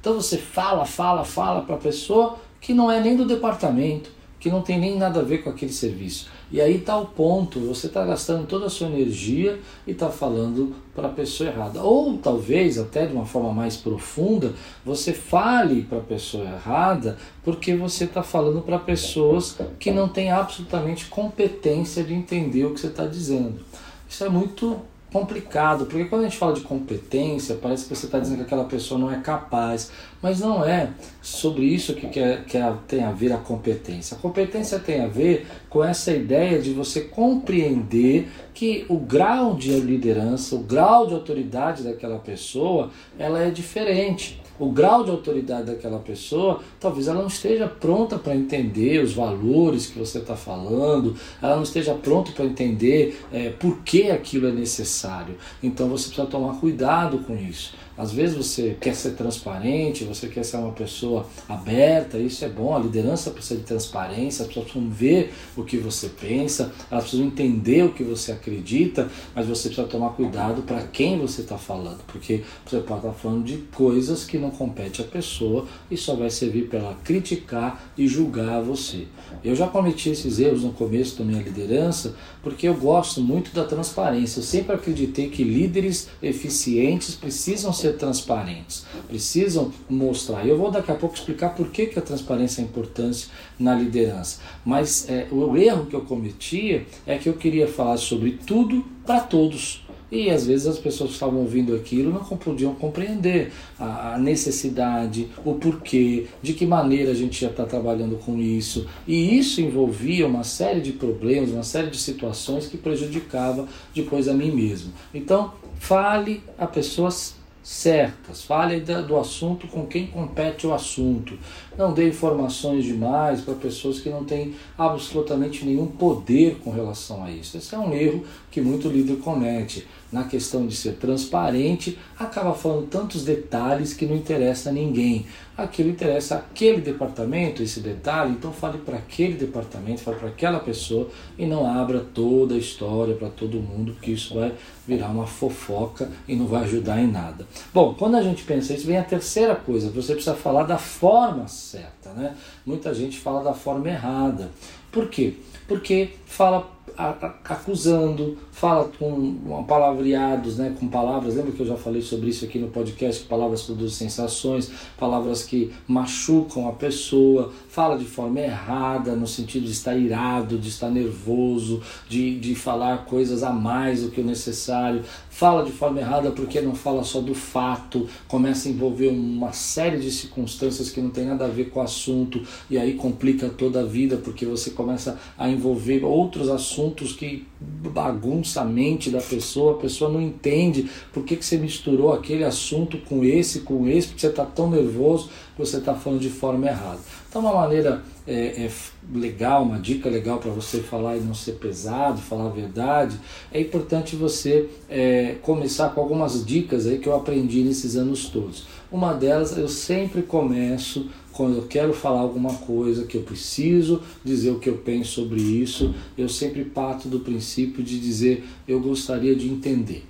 Então 0.00 0.14
você 0.14 0.38
fala, 0.38 0.86
fala, 0.86 1.26
fala 1.26 1.60
para 1.60 1.74
a 1.74 1.78
pessoa 1.78 2.38
que 2.58 2.72
não 2.72 2.90
é 2.90 3.02
nem 3.02 3.14
do 3.14 3.26
departamento, 3.26 4.10
que 4.38 4.48
não 4.48 4.62
tem 4.62 4.80
nem 4.80 4.96
nada 4.96 5.20
a 5.20 5.22
ver 5.22 5.44
com 5.44 5.50
aquele 5.50 5.74
serviço. 5.74 6.30
E 6.50 6.58
aí 6.58 6.76
está 6.76 6.96
o 6.96 7.04
ponto, 7.04 7.60
você 7.60 7.86
está 7.86 8.02
gastando 8.02 8.46
toda 8.46 8.64
a 8.64 8.70
sua 8.70 8.86
energia 8.86 9.60
e 9.86 9.90
está 9.90 10.08
falando 10.08 10.74
para 10.94 11.08
a 11.08 11.12
pessoa 11.12 11.50
errada. 11.50 11.82
Ou 11.82 12.16
talvez, 12.16 12.78
até 12.78 13.04
de 13.04 13.12
uma 13.12 13.26
forma 13.26 13.52
mais 13.52 13.76
profunda, 13.76 14.54
você 14.82 15.12
fale 15.12 15.82
para 15.82 15.98
a 15.98 16.02
pessoa 16.02 16.44
errada 16.44 17.18
porque 17.44 17.76
você 17.76 18.04
está 18.04 18.22
falando 18.22 18.62
para 18.62 18.78
pessoas 18.78 19.54
que 19.78 19.90
não 19.90 20.08
têm 20.08 20.30
absolutamente 20.30 21.04
competência 21.08 22.02
de 22.02 22.14
entender 22.14 22.64
o 22.64 22.72
que 22.72 22.80
você 22.80 22.86
está 22.86 23.04
dizendo. 23.04 23.60
Isso 24.08 24.24
é 24.24 24.30
muito 24.30 24.80
complicado, 25.12 25.86
porque 25.86 26.04
quando 26.04 26.22
a 26.22 26.24
gente 26.24 26.36
fala 26.38 26.52
de 26.52 26.60
competência, 26.60 27.56
parece 27.60 27.86
que 27.86 27.94
você 27.94 28.06
está 28.06 28.18
dizendo 28.18 28.38
que 28.38 28.42
aquela 28.44 28.64
pessoa 28.64 28.98
não 28.98 29.10
é 29.10 29.20
capaz, 29.20 29.90
mas 30.22 30.40
não 30.40 30.64
é 30.64 30.90
sobre 31.20 31.64
isso 31.64 31.94
que, 31.94 32.06
que, 32.08 32.20
é, 32.20 32.36
que 32.46 32.56
é, 32.56 32.74
tem 32.86 33.02
a 33.02 33.10
ver 33.10 33.32
a 33.32 33.38
competência. 33.38 34.16
A 34.16 34.20
competência 34.20 34.78
tem 34.78 35.00
a 35.00 35.08
ver 35.08 35.46
com 35.68 35.82
essa 35.82 36.12
ideia 36.12 36.60
de 36.60 36.72
você 36.72 37.02
compreender 37.02 38.28
que 38.54 38.84
o 38.88 38.98
grau 38.98 39.54
de 39.54 39.72
liderança, 39.80 40.54
o 40.54 40.60
grau 40.60 41.06
de 41.06 41.14
autoridade 41.14 41.82
daquela 41.82 42.18
pessoa, 42.18 42.90
ela 43.18 43.40
é 43.42 43.50
diferente 43.50 44.39
o 44.60 44.70
grau 44.70 45.02
de 45.02 45.10
autoridade 45.10 45.68
daquela 45.68 45.98
pessoa, 45.98 46.60
talvez 46.78 47.08
ela 47.08 47.20
não 47.20 47.28
esteja 47.28 47.66
pronta 47.66 48.18
para 48.18 48.36
entender 48.36 49.02
os 49.02 49.14
valores 49.14 49.86
que 49.86 49.98
você 49.98 50.18
está 50.18 50.36
falando, 50.36 51.16
ela 51.42 51.56
não 51.56 51.62
esteja 51.62 51.94
pronta 51.94 52.30
para 52.32 52.44
entender 52.44 53.18
é, 53.32 53.48
por 53.48 53.78
que 53.78 54.10
aquilo 54.10 54.46
é 54.46 54.52
necessário. 54.52 55.36
Então 55.62 55.88
você 55.88 56.08
precisa 56.08 56.26
tomar 56.26 56.60
cuidado 56.60 57.18
com 57.20 57.34
isso. 57.34 57.74
Às 58.00 58.12
vezes 58.12 58.34
você 58.34 58.78
quer 58.80 58.94
ser 58.94 59.10
transparente, 59.10 60.04
você 60.04 60.26
quer 60.26 60.42
ser 60.42 60.56
uma 60.56 60.72
pessoa 60.72 61.26
aberta, 61.46 62.16
isso 62.16 62.42
é 62.42 62.48
bom. 62.48 62.74
A 62.74 62.78
liderança 62.78 63.30
precisa 63.30 63.60
de 63.60 63.66
transparência, 63.66 64.42
as 64.42 64.48
pessoas 64.48 64.64
precisam 64.68 64.88
ver 64.88 65.34
o 65.54 65.62
que 65.64 65.76
você 65.76 66.08
pensa, 66.08 66.72
elas 66.90 67.04
precisam 67.04 67.26
entender 67.26 67.84
o 67.84 67.92
que 67.92 68.02
você 68.02 68.32
acredita, 68.32 69.06
mas 69.34 69.46
você 69.46 69.68
precisa 69.68 69.86
tomar 69.86 70.14
cuidado 70.14 70.62
para 70.62 70.80
quem 70.84 71.18
você 71.18 71.42
está 71.42 71.58
falando, 71.58 71.98
porque 72.06 72.42
você 72.64 72.78
pode 72.78 73.00
estar 73.00 73.12
tá 73.12 73.12
falando 73.12 73.44
de 73.44 73.58
coisas 73.74 74.24
que 74.24 74.38
não 74.38 74.50
compete 74.50 75.02
à 75.02 75.04
pessoa 75.04 75.66
e 75.90 75.96
só 75.98 76.14
vai 76.14 76.30
servir 76.30 76.68
para 76.68 76.78
ela 76.78 76.96
criticar 77.04 77.92
e 77.98 78.08
julgar 78.08 78.62
você. 78.62 79.08
Eu 79.44 79.54
já 79.54 79.66
cometi 79.68 80.08
esses 80.08 80.38
erros 80.38 80.64
no 80.64 80.72
começo 80.72 81.18
da 81.18 81.24
minha 81.24 81.42
liderança, 81.42 82.14
porque 82.42 82.66
eu 82.66 82.74
gosto 82.74 83.20
muito 83.20 83.54
da 83.54 83.64
transparência. 83.64 84.40
Eu 84.40 84.44
sempre 84.44 84.74
acreditei 84.74 85.28
que 85.28 85.44
líderes 85.44 86.08
eficientes 86.22 87.14
precisam 87.14 87.74
ser 87.74 87.89
transparentes, 87.92 88.86
precisam 89.08 89.72
mostrar. 89.88 90.46
Eu 90.46 90.56
vou 90.56 90.70
daqui 90.70 90.90
a 90.90 90.94
pouco 90.94 91.14
explicar 91.14 91.50
por 91.50 91.68
que, 91.70 91.86
que 91.86 91.98
a 91.98 92.02
transparência 92.02 92.60
é 92.60 92.64
importante 92.64 93.30
na 93.58 93.74
liderança. 93.74 94.40
Mas 94.64 95.08
é, 95.08 95.26
o 95.30 95.56
erro 95.56 95.86
que 95.86 95.94
eu 95.94 96.02
cometia 96.02 96.86
é 97.06 97.18
que 97.18 97.28
eu 97.28 97.34
queria 97.34 97.68
falar 97.68 97.96
sobre 97.96 98.38
tudo 98.46 98.84
para 99.04 99.20
todos 99.20 99.82
E 100.10 100.28
às 100.28 100.46
vezes 100.46 100.66
as 100.66 100.78
pessoas 100.78 101.10
que 101.10 101.14
estavam 101.14 101.40
ouvindo 101.40 101.74
aquilo 101.74 102.12
não 102.12 102.24
podiam 102.36 102.74
compreender 102.74 103.52
a, 103.78 104.18
necessidade, 104.18 105.28
o 105.44 105.54
porquê, 105.54 106.26
de 106.42 106.52
que 106.52 106.66
maneira 106.66 107.12
a 107.12 107.14
gente 107.14 107.42
ia 107.42 107.48
estar 107.48 107.64
trabalhando 107.66 108.16
com 108.16 108.36
isso. 108.38 108.86
E 109.06 109.38
isso 109.38 109.60
envolvia 109.60 110.26
uma 110.26 110.42
série 110.42 110.80
de 110.80 110.92
problemas, 110.92 111.50
uma 111.50 111.62
série 111.62 111.90
de 111.90 111.98
situações 111.98 112.66
que 112.66 112.76
prejudicava 112.76 113.68
depois 113.94 114.26
a 114.26 114.34
mim 114.34 114.50
mesmo. 114.50 114.92
Então, 115.14 115.52
fale 115.78 116.42
a 116.58 116.66
pessoas 116.66 117.36
certas, 117.70 118.42
fale 118.42 118.80
do 118.80 119.16
assunto 119.16 119.68
com 119.68 119.86
quem 119.86 120.08
compete 120.08 120.66
o 120.66 120.74
assunto. 120.74 121.38
Não 121.78 121.94
dê 121.94 122.08
informações 122.08 122.84
demais 122.84 123.42
para 123.42 123.54
pessoas 123.54 124.00
que 124.00 124.10
não 124.10 124.24
têm 124.24 124.56
absolutamente 124.76 125.64
nenhum 125.64 125.86
poder 125.86 126.56
com 126.64 126.72
relação 126.72 127.22
a 127.22 127.30
isso. 127.30 127.56
Esse 127.56 127.72
é 127.72 127.78
um 127.78 127.94
erro 127.94 128.24
que 128.50 128.60
muito 128.60 128.88
líder 128.88 129.18
comete. 129.18 129.86
Na 130.12 130.24
questão 130.24 130.66
de 130.66 130.74
ser 130.74 130.94
transparente, 130.94 131.96
acaba 132.18 132.52
falando 132.52 132.88
tantos 132.88 133.24
detalhes 133.24 133.94
que 133.94 134.04
não 134.04 134.16
interessa 134.16 134.70
a 134.70 134.72
ninguém. 134.72 135.24
Aquilo 135.56 135.90
interessa 135.90 136.36
aquele 136.36 136.80
departamento, 136.80 137.62
esse 137.62 137.80
detalhe, 137.80 138.32
então 138.32 138.52
fale 138.52 138.78
para 138.78 138.96
aquele 138.96 139.34
departamento, 139.34 140.00
fale 140.00 140.18
para 140.18 140.28
aquela 140.28 140.58
pessoa 140.58 141.08
e 141.38 141.46
não 141.46 141.64
abra 141.64 142.00
toda 142.00 142.54
a 142.54 142.58
história 142.58 143.14
para 143.14 143.28
todo 143.28 143.60
mundo, 143.60 143.92
porque 143.92 144.10
isso 144.10 144.34
vai 144.34 144.52
virar 144.86 145.08
uma 145.08 145.26
fofoca 145.26 146.10
e 146.26 146.34
não 146.34 146.46
vai 146.46 146.64
ajudar 146.64 147.00
em 147.00 147.06
nada. 147.06 147.46
Bom, 147.72 147.94
quando 147.94 148.16
a 148.16 148.22
gente 148.22 148.42
pensa 148.42 148.74
isso, 148.74 148.86
vem 148.86 148.98
a 148.98 149.04
terceira 149.04 149.54
coisa, 149.54 149.90
você 149.90 150.14
precisa 150.14 150.34
falar 150.34 150.64
da 150.64 150.78
forma 150.78 151.46
certa, 151.46 152.10
né? 152.10 152.34
Muita 152.66 152.92
gente 152.92 153.18
fala 153.18 153.44
da 153.44 153.54
forma 153.54 153.88
errada. 153.88 154.50
Por 154.90 155.08
quê? 155.08 155.34
Porque 155.68 156.10
fala 156.26 156.68
acusando, 156.96 158.36
fala 158.52 158.90
com 158.98 159.64
palavreados, 159.64 160.58
né, 160.58 160.74
com 160.78 160.88
palavras, 160.88 161.36
lembra 161.36 161.52
que 161.52 161.60
eu 161.60 161.66
já 161.66 161.76
falei 161.76 162.02
sobre 162.02 162.30
isso 162.30 162.44
aqui 162.44 162.58
no 162.58 162.68
podcast, 162.68 163.22
que 163.22 163.28
palavras 163.28 163.62
produzem 163.62 164.08
sensações, 164.08 164.70
palavras 164.98 165.42
que 165.44 165.72
machucam 165.86 166.68
a 166.68 166.72
pessoa, 166.72 167.52
fala 167.68 167.96
de 167.96 168.04
forma 168.04 168.40
errada, 168.40 169.14
no 169.14 169.26
sentido 169.26 169.64
de 169.64 169.72
estar 169.72 169.96
irado, 169.96 170.58
de 170.58 170.68
estar 170.68 170.90
nervoso, 170.90 171.80
de, 172.08 172.38
de 172.38 172.54
falar 172.54 173.04
coisas 173.06 173.42
a 173.42 173.52
mais 173.52 174.02
do 174.02 174.10
que 174.10 174.20
o 174.20 174.24
necessário, 174.24 175.02
fala 175.30 175.64
de 175.64 175.72
forma 175.72 176.00
errada 176.00 176.30
porque 176.30 176.60
não 176.60 176.74
fala 176.74 177.04
só 177.04 177.20
do 177.20 177.34
fato, 177.34 178.08
começa 178.28 178.68
a 178.68 178.72
envolver 178.72 179.08
uma 179.08 179.52
série 179.52 179.98
de 179.98 180.10
circunstâncias 180.10 180.90
que 180.90 181.00
não 181.00 181.10
tem 181.10 181.26
nada 181.26 181.44
a 181.46 181.48
ver 181.48 181.70
com 181.70 181.80
o 181.80 181.82
assunto, 181.82 182.42
e 182.68 182.76
aí 182.76 182.94
complica 182.94 183.48
toda 183.48 183.80
a 183.80 183.84
vida, 183.84 184.16
porque 184.16 184.44
você 184.44 184.70
começa 184.70 185.18
a 185.38 185.48
envolver 185.48 186.04
outros 186.04 186.48
assuntos 186.48 186.79
que 186.88 187.46
bagunça 187.60 188.62
a 188.62 188.64
mente 188.64 189.10
da 189.10 189.20
pessoa, 189.20 189.72
a 189.74 189.80
pessoa 189.80 190.10
não 190.10 190.22
entende 190.22 190.88
por 191.12 191.24
que, 191.24 191.36
que 191.36 191.44
você 191.44 191.58
misturou 191.58 192.12
aquele 192.12 192.44
assunto 192.44 192.96
com 192.96 193.22
esse, 193.22 193.60
com 193.60 193.86
esse, 193.86 194.08
porque 194.08 194.20
você 194.20 194.28
está 194.28 194.46
tão 194.46 194.70
nervoso 194.70 195.28
você 195.60 195.76
está 195.76 195.94
falando 195.94 196.20
de 196.20 196.30
forma 196.30 196.66
errada. 196.66 196.98
Então, 197.28 197.42
uma 197.42 197.52
maneira 197.52 198.02
é, 198.26 198.64
é 198.64 198.70
legal, 199.12 199.62
uma 199.62 199.78
dica 199.78 200.08
legal 200.08 200.38
para 200.38 200.50
você 200.50 200.80
falar 200.80 201.16
e 201.16 201.20
não 201.20 201.34
ser 201.34 201.52
pesado, 201.52 202.20
falar 202.20 202.46
a 202.46 202.50
verdade, 202.50 203.18
é 203.52 203.60
importante 203.60 204.16
você 204.16 204.68
é, 204.88 205.36
começar 205.42 205.90
com 205.90 206.00
algumas 206.00 206.44
dicas 206.44 206.86
aí 206.86 206.98
que 206.98 207.08
eu 207.08 207.14
aprendi 207.14 207.62
nesses 207.62 207.94
anos 207.96 208.26
todos. 208.26 208.66
Uma 208.90 209.12
delas, 209.12 209.56
eu 209.56 209.68
sempre 209.68 210.22
começo 210.22 211.08
quando 211.32 211.56
eu 211.56 211.62
quero 211.66 211.92
falar 211.92 212.20
alguma 212.20 212.54
coisa 212.54 213.06
que 213.06 213.16
eu 213.16 213.22
preciso 213.22 214.02
dizer 214.24 214.50
o 214.50 214.58
que 214.58 214.68
eu 214.68 214.78
penso 214.78 215.12
sobre 215.12 215.40
isso, 215.40 215.94
eu 216.16 216.28
sempre 216.28 216.64
parto 216.64 217.08
do 217.08 217.20
princípio 217.20 217.82
de 217.82 217.98
dizer 217.98 218.44
eu 218.66 218.80
gostaria 218.80 219.34
de 219.34 219.48
entender. 219.48 220.04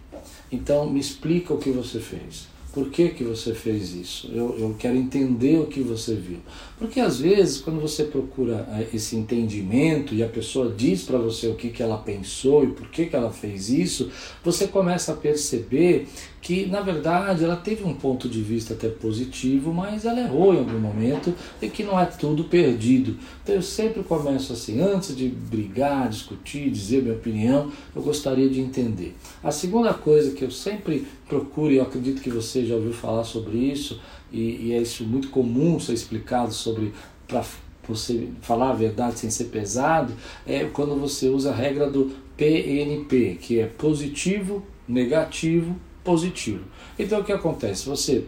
Então 0.51 0.89
me 0.91 0.99
explica 0.99 1.55
o 1.55 1.59
que 1.59 1.71
você 1.71 2.01
fez. 2.01 2.49
Por 2.73 2.89
que, 2.89 3.09
que 3.09 3.25
você 3.25 3.53
fez 3.53 3.95
isso? 3.95 4.31
Eu, 4.33 4.57
eu 4.57 4.77
quero 4.79 4.97
entender 4.97 5.59
o 5.59 5.67
que 5.67 5.81
você 5.81 6.15
viu. 6.15 6.39
Porque 6.79 7.01
às 7.01 7.19
vezes, 7.19 7.61
quando 7.61 7.81
você 7.81 8.05
procura 8.05 8.67
eh, 8.73 8.87
esse 8.95 9.17
entendimento 9.17 10.15
e 10.15 10.23
a 10.23 10.29
pessoa 10.29 10.73
diz 10.75 11.03
para 11.03 11.19
você 11.19 11.49
o 11.49 11.55
que, 11.55 11.71
que 11.71 11.83
ela 11.83 11.99
pensou 11.99 12.63
e 12.63 12.69
por 12.69 12.89
que, 12.89 13.07
que 13.07 13.17
ela 13.17 13.33
fez 13.33 13.69
isso, 13.69 14.11
você 14.45 14.69
começa 14.69 15.13
a 15.13 15.17
perceber 15.17 16.07
que, 16.41 16.65
na 16.67 16.81
verdade, 16.81 17.45
ela 17.45 17.57
teve 17.57 17.85
um 17.85 17.93
ponto 17.93 18.29
de 18.29 18.41
vista 18.41 18.73
até 18.73 18.89
positivo, 18.89 19.75
mas 19.75 20.05
ela 20.05 20.21
errou 20.21 20.55
em 20.55 20.59
algum 20.59 20.79
momento 20.79 21.35
e 21.61 21.69
que 21.69 21.83
não 21.83 22.01
é 22.01 22.07
tudo 22.07 22.45
perdido. 22.45 23.17
Então 23.43 23.55
eu 23.55 23.63
sempre 23.63 24.03
começo 24.03 24.53
assim, 24.53 24.81
antes 24.81 25.15
de 25.15 25.29
brigar, 25.29 26.09
discutir, 26.09 26.71
dizer 26.71 27.03
minha 27.03 27.15
opinião, 27.15 27.71
eu 27.95 28.01
gostaria 28.01 28.49
de 28.49 28.61
entender. 28.61 29.15
A 29.43 29.51
segunda 29.51 29.93
coisa 29.93 30.31
que 30.31 30.43
eu 30.43 30.51
sempre 30.51 31.07
procuro, 31.31 31.73
e 31.73 31.77
eu 31.77 31.85
acredito 31.85 32.21
que 32.21 32.29
você 32.29 32.67
já 32.67 32.75
ouviu 32.75 32.93
falar 32.93 33.23
sobre 33.23 33.57
isso, 33.57 34.01
e, 34.33 34.67
e 34.67 34.73
é 34.73 34.83
isso 34.83 35.05
muito 35.05 35.29
comum 35.29 35.79
ser 35.79 35.93
explicado 35.93 36.53
sobre 36.53 36.93
para 37.29 37.45
você 37.87 38.29
falar 38.43 38.71
a 38.71 38.75
verdade 38.75 39.21
sem 39.21 39.31
ser 39.31 39.45
pesado, 39.45 40.13
é 40.47 40.65
quando 40.65 40.97
você 40.97 41.29
usa 41.29 41.51
a 41.51 41.55
regra 41.55 41.89
do 41.89 42.11
PNP, 42.37 43.39
que 43.41 43.61
é 43.61 43.67
positivo, 43.67 44.63
negativo, 44.89 45.77
positivo. 46.03 46.65
Então 46.99 47.21
o 47.21 47.25
que 47.25 47.33
acontece? 47.33 47.89
Você 47.89 48.25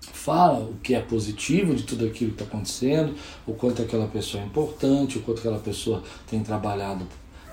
fala 0.00 0.60
o 0.60 0.74
que 0.82 0.94
é 0.94 1.00
positivo 1.00 1.74
de 1.74 1.84
tudo 1.84 2.06
aquilo 2.06 2.32
que 2.32 2.42
está 2.42 2.44
acontecendo, 2.44 3.14
o 3.46 3.54
quanto 3.54 3.82
aquela 3.82 4.06
pessoa 4.06 4.42
é 4.42 4.46
importante, 4.46 5.18
o 5.18 5.22
quanto 5.22 5.38
aquela 5.38 5.58
pessoa 5.58 6.02
tem 6.28 6.42
trabalhado 6.42 7.06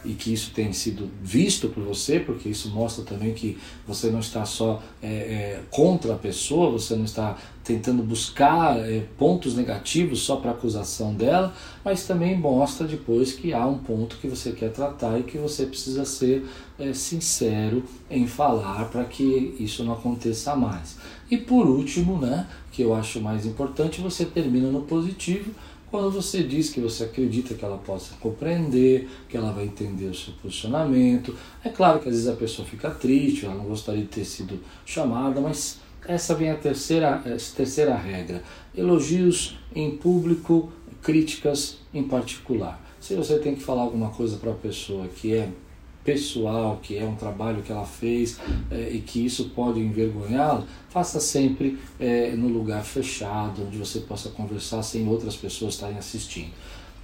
e 0.03 0.13
que 0.13 0.33
isso 0.33 0.51
tem 0.51 0.71
sido 0.73 1.09
visto 1.21 1.69
por 1.69 1.83
você, 1.83 2.19
porque 2.19 2.49
isso 2.49 2.69
mostra 2.69 3.03
também 3.03 3.33
que 3.33 3.57
você 3.87 4.09
não 4.09 4.19
está 4.19 4.45
só 4.45 4.81
é, 5.01 5.07
é, 5.07 5.61
contra 5.69 6.13
a 6.13 6.17
pessoa, 6.17 6.71
você 6.71 6.95
não 6.95 7.05
está 7.05 7.37
tentando 7.63 8.01
buscar 8.01 8.79
é, 8.79 9.05
pontos 9.17 9.55
negativos 9.55 10.21
só 10.21 10.37
para 10.37 10.51
acusação 10.51 11.13
dela, 11.13 11.53
mas 11.83 12.07
também 12.07 12.37
mostra 12.37 12.87
depois 12.87 13.33
que 13.33 13.53
há 13.53 13.65
um 13.65 13.77
ponto 13.77 14.17
que 14.17 14.27
você 14.27 14.51
quer 14.51 14.71
tratar 14.71 15.19
e 15.19 15.23
que 15.23 15.37
você 15.37 15.65
precisa 15.65 16.03
ser 16.05 16.45
é, 16.79 16.93
sincero 16.93 17.83
em 18.09 18.25
falar 18.25 18.85
para 18.85 19.03
que 19.03 19.55
isso 19.59 19.83
não 19.83 19.93
aconteça 19.93 20.55
mais. 20.55 20.97
E 21.29 21.37
por 21.37 21.67
último, 21.67 22.17
né, 22.17 22.47
que 22.71 22.81
eu 22.81 22.93
acho 22.93 23.21
mais 23.21 23.45
importante, 23.45 24.01
você 24.01 24.25
termina 24.25 24.69
no 24.69 24.81
positivo 24.81 25.51
quando 25.89 26.11
você 26.11 26.43
diz 26.43 26.69
que 26.69 26.79
você 26.79 27.03
acredita 27.03 27.53
que 27.53 27.65
ela 27.65 27.77
possa 27.77 28.15
compreender, 28.19 29.09
que 29.27 29.35
ela 29.35 29.51
vai 29.51 29.65
entender 29.65 30.05
o 30.05 30.15
seu 30.15 30.33
posicionamento. 30.41 31.35
É 31.63 31.69
claro 31.69 31.99
que 31.99 32.07
às 32.07 32.15
vezes 32.15 32.27
a 32.27 32.35
pessoa 32.35 32.67
fica 32.67 32.89
triste, 32.91 33.45
ela 33.45 33.55
não 33.55 33.65
gostaria 33.65 34.01
de 34.01 34.07
ter 34.07 34.25
sido 34.25 34.59
chamada, 34.85 35.41
mas 35.41 35.79
essa 36.07 36.35
vem 36.35 36.49
a 36.49 36.55
terceira, 36.55 37.21
terceira 37.55 37.95
regra. 37.95 38.43
Elogios 38.75 39.57
em 39.75 39.97
público, 39.97 40.71
críticas 41.01 41.77
em 41.93 42.03
particular. 42.03 42.79
Se 42.99 43.15
você 43.15 43.39
tem 43.39 43.55
que 43.55 43.61
falar 43.61 43.81
alguma 43.81 44.09
coisa 44.09 44.37
para 44.37 44.51
a 44.51 44.55
pessoa 44.55 45.07
que 45.07 45.33
é 45.33 45.49
pessoal, 46.09 46.79
que 46.81 46.97
é 46.97 47.05
um 47.05 47.15
trabalho 47.15 47.61
que 47.61 47.71
ela 47.71 47.85
fez 47.85 48.39
é, 48.71 48.89
e 48.89 48.99
que 48.99 49.23
isso 49.23 49.51
pode 49.55 49.79
envergonhá-la, 49.79 50.63
faça 50.89 51.19
sempre 51.19 51.77
é, 51.99 52.31
no 52.31 52.47
lugar 52.47 52.83
fechado, 52.83 53.63
onde 53.67 53.77
você 53.77 53.99
possa 53.99 54.29
conversar 54.29 54.81
sem 54.81 55.07
outras 55.07 55.35
pessoas 55.35 55.75
estarem 55.75 55.97
assistindo. 55.97 56.49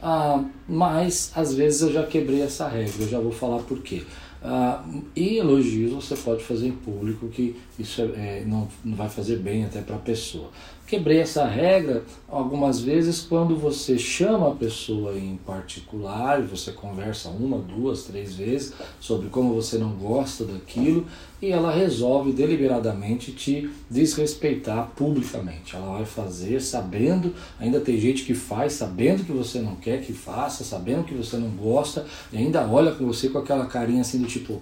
Ah, 0.01 0.43
mas 0.67 1.31
às 1.35 1.53
vezes 1.53 1.81
eu 1.81 1.93
já 1.93 2.03
quebrei 2.03 2.41
essa 2.41 2.67
regra, 2.67 3.03
eu 3.03 3.07
já 3.07 3.19
vou 3.19 3.31
falar 3.31 3.59
por 3.59 3.79
quê. 3.81 4.03
Ah, 4.43 4.83
e 5.15 5.38
elogios 5.38 5.91
você 5.91 6.15
pode 6.15 6.43
fazer 6.43 6.67
em 6.67 6.71
público, 6.71 7.27
que 7.27 7.55
isso 7.77 8.01
é, 8.01 8.05
é, 8.05 8.43
não, 8.45 8.67
não 8.83 8.95
vai 8.95 9.09
fazer 9.09 9.38
bem 9.38 9.65
até 9.65 9.81
para 9.81 9.97
a 9.97 10.00
pessoa. 10.00 10.50
Quebrei 10.88 11.20
essa 11.20 11.46
regra 11.46 12.04
algumas 12.30 12.80
vezes 12.80 13.20
quando 13.20 13.56
você 13.56 13.98
chama 13.98 14.50
a 14.51 14.56
pessoa 14.56 15.18
em 15.18 15.36
particular, 15.36 16.44
você 16.44 16.72
conversa 16.72 17.30
uma, 17.30 17.58
duas, 17.58 18.04
três 18.04 18.36
vezes 18.36 18.72
sobre 19.00 19.30
como 19.30 19.56
você 19.56 19.80
não 19.80 19.94
gosta 19.94 20.46
daquilo 20.46 21.08
e 21.42 21.50
ela 21.50 21.72
resolve 21.72 22.32
deliberadamente 22.32 23.32
te 23.32 23.68
desrespeitar 23.89 24.92
publicamente. 24.96 25.75
Ela 25.75 25.98
vai 25.98 26.06
fazer 26.06 26.62
sabendo, 26.62 27.34
ainda 27.60 27.80
tem 27.80 28.00
gente 28.00 28.24
que 28.24 28.36
faz 28.36 28.74
sabendo 28.74 29.24
que 29.24 29.32
você 29.32 29.60
não 29.60 29.75
quer 29.75 30.04
que 30.04 30.13
faça, 30.13 30.63
sabendo 30.63 31.06
que 31.06 31.15
você 31.15 31.36
não 31.38 31.50
gosta 31.50 32.06
e 32.32 32.38
ainda 32.38 32.63
olha 32.63 32.92
com 32.92 33.08
você 33.08 33.27
com 33.30 33.39
aquela 33.39 33.65
carinha 33.65 34.01
assim 34.01 34.20
do 34.20 34.27
tipo 34.27 34.62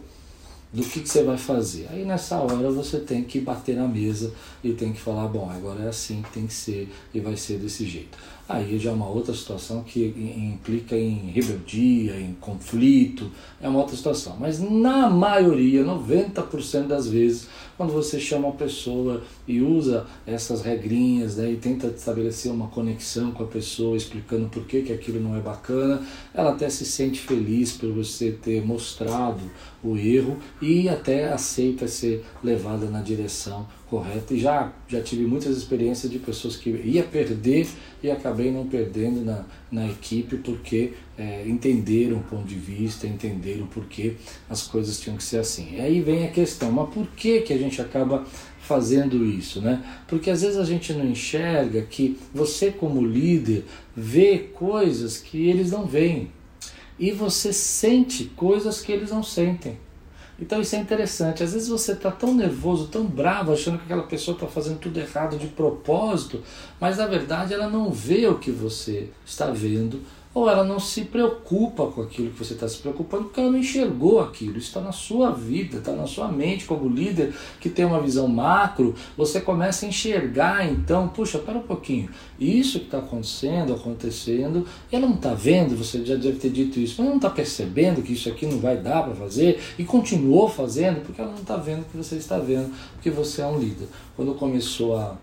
do 0.74 0.84
que, 0.84 1.02
que, 1.02 1.10
você 1.10 1.24
vai 1.24 1.38
fazer. 1.38 1.88
Aí 1.92 2.04
nessa 2.04 2.38
hora 2.38 2.72
você 2.72 3.00
tem 3.00 3.24
que 3.24 3.40
bater 3.40 3.76
na 3.76 3.88
mesa 3.88 4.34
e 4.64 4.74
tem 4.74 4.92
que 4.92 5.00
falar, 5.00 5.28
bom, 5.28 5.48
agora 5.50 5.84
é 5.84 5.88
assim 5.88 6.24
que 6.24 6.32
tem 6.32 6.48
que 6.48 6.54
ser 6.54 6.90
e 7.14 7.20
vai 7.20 7.38
ser 7.38 7.60
desse 7.60 7.86
jeito. 7.86 8.18
aí 8.50 8.80
já 8.80 8.90
é 8.90 8.94
uma 8.94 9.08
outra 9.08 9.34
situação 9.34 9.84
que 9.84 10.04
implica 10.36 10.98
em 10.98 11.30
rebeldia, 11.30 12.20
em 12.20 12.34
conflito, 12.42 13.30
é 13.62 13.70
uma 13.70 13.80
outra 13.80 13.96
situação. 13.96 14.36
Mas 14.40 14.60
na 14.60 15.10
maioria, 15.10 15.86
90% 15.86 16.88
das 16.88 17.08
vezes, 17.08 17.48
quando 17.78 17.94
você 17.94 18.20
chama 18.20 18.50
a 18.50 18.52
pessoa 18.52 19.24
e 19.48 19.62
usa 19.62 20.08
essas 20.26 20.62
regrinhas 20.62 21.38
né, 21.38 21.52
e 21.52 21.56
tenta 21.56 21.88
estabelecer 21.88 22.52
uma 22.52 22.68
conexão 22.68 23.32
com 23.32 23.44
a 23.44 23.48
pessoa, 23.48 23.96
explicando 23.96 24.50
por 24.50 24.66
que, 24.66 24.82
que 24.82 24.94
aquilo 24.94 25.20
não 25.20 25.36
é 25.36 25.40
bacana, 25.40 26.02
ela 26.34 26.52
até 26.52 26.68
se 26.70 26.86
sente 26.86 27.20
feliz 27.20 27.72
por 27.74 27.92
você 27.92 28.32
ter 28.32 28.66
mostrado 28.66 29.42
o 29.84 29.98
erro 29.98 30.38
e 30.62 30.88
até 30.88 31.32
aceita 31.32 31.88
ser 31.88 32.24
levada 32.44 32.86
na 32.88 33.02
direção 33.02 33.68
correta. 33.90 34.34
E 34.34 34.40
já, 34.40 34.72
já 34.88 35.02
tive 35.02 35.26
muitas 35.26 35.58
experiências 35.58 36.12
de 36.12 36.18
pessoas 36.18 36.56
que 36.56 36.70
ia 36.70 37.04
perder 37.04 37.68
e 38.02 38.10
acabei 38.10 38.52
não 38.52 38.66
perdendo 38.66 39.24
na, 39.24 39.46
na 39.72 39.88
equipe 39.88 40.38
porque 40.38 40.94
é, 41.18 41.44
entenderam 41.46 42.18
o 42.18 42.24
ponto 42.24 42.46
de 42.46 42.56
vista, 42.56 43.06
entenderam 43.06 43.68
por 43.68 43.86
que 43.86 44.16
as 44.50 44.64
coisas 44.64 45.00
tinham 45.00 45.18
que 45.18 45.24
ser 45.24 45.38
assim. 45.38 45.76
E 45.76 45.82
aí 45.82 46.02
vem 46.02 46.26
a 46.26 46.32
questão, 46.32 46.72
mas 46.72 46.90
por 46.94 47.06
que, 47.08 47.42
que 47.42 47.54
a 47.54 47.58
gente 47.58 47.82
acaba 47.82 48.26
fazendo 48.60 49.26
isso, 49.26 49.62
né? 49.62 49.84
Porque 50.08 50.30
às 50.30 50.42
vezes 50.42 50.58
a 50.58 50.64
gente 50.64 50.94
não 50.94 51.06
enxerga 51.06 51.82
que 51.82 52.18
você 52.34 52.72
como 52.72 53.06
líder 53.06 53.66
vê 53.96 54.40
coisas 54.54 55.18
que 55.18 55.50
eles 55.50 55.70
não 55.70 55.86
veem 55.86 56.32
e 57.04 57.12
você 57.12 57.52
sente 57.52 58.32
coisas 58.34 58.80
que 58.80 58.90
eles 58.90 59.12
não 59.12 59.22
sentem. 59.22 59.78
Então 60.40 60.62
isso 60.62 60.74
é 60.74 60.80
interessante. 60.80 61.44
Às 61.44 61.52
vezes 61.52 61.68
você 61.68 61.92
está 61.92 62.10
tão 62.10 62.34
nervoso, 62.34 62.88
tão 62.88 63.04
bravo, 63.04 63.52
achando 63.52 63.78
que 63.78 63.84
aquela 63.84 64.04
pessoa 64.04 64.36
está 64.36 64.48
fazendo 64.48 64.80
tudo 64.80 65.02
errado 65.02 65.38
de 65.38 65.48
propósito, 65.48 66.42
mas 66.80 67.00
na 67.00 67.06
verdade 67.06 67.54
ela 67.54 67.70
não 67.70 67.92
vê 67.92 68.26
o 68.28 68.40
que 68.40 68.52
você 68.52 69.10
está 69.26 69.48
vendo, 69.48 70.00
ou 70.34 70.50
ela 70.50 70.64
não 70.64 70.80
se 70.80 71.02
preocupa 71.06 71.86
com 71.88 72.02
aquilo 72.02 72.32
que 72.32 72.44
você 72.44 72.54
está 72.54 72.68
se 72.68 72.78
preocupando 72.78 73.26
porque 73.26 73.40
ela 73.40 73.52
não 73.52 73.60
enxergou 73.60 74.20
aquilo. 74.20 74.58
Isso 74.58 74.68
está 74.68 74.82
na 74.82 74.92
sua 74.92 75.32
vida, 75.32 75.78
está 75.78 75.92
na 75.92 76.08
sua 76.08 76.28
mente 76.28 76.66
como 76.66 76.90
líder 76.90 77.34
que 77.60 77.70
tem 77.70 77.86
uma 77.86 78.02
visão 78.02 78.28
macro. 78.28 78.96
Você 79.16 79.40
começa 79.40 79.86
a 79.86 79.90
enxergar 79.90 80.66
então, 80.70 81.08
puxa, 81.08 81.38
para 81.38 81.58
um 81.58 81.62
pouquinho, 81.62 82.10
isso 82.40 82.80
que 82.80 82.86
está 82.86 82.98
acontecendo, 82.98 83.74
acontecendo, 83.74 84.66
ela 84.92 85.06
não 85.06 85.16
está 85.16 85.34
vendo, 85.34 85.78
você 85.78 86.04
já 86.04 86.16
deve 86.16 86.40
ter 86.40 86.50
dito 86.50 86.80
isso, 86.80 86.96
mas 86.98 87.06
ela 87.06 87.10
não 87.10 87.18
está 87.18 87.30
percebendo 87.30 88.02
que 88.02 88.14
isso 88.14 88.28
aqui 88.30 88.46
não 88.46 88.60
vai 88.60 88.78
dar 88.78 89.04
para 89.04 89.16
fazer 89.16 89.60
e 89.78 89.84
continuou 89.84 90.50
fazendo 90.50 91.02
porque 91.02 91.22
ela 91.22 91.32
não 91.32 91.40
está 91.40 91.58
vendo 91.58 91.82
o 91.82 91.86
que 91.86 91.98
você 91.98 92.16
está 92.16 92.40
vendo, 92.40 92.74
porque 92.94 93.12
você 93.12 93.42
é 93.42 93.46
um 93.46 93.60
líder. 93.60 93.88
Quando 94.16 94.34
começou 94.34 94.98
a 94.98 95.18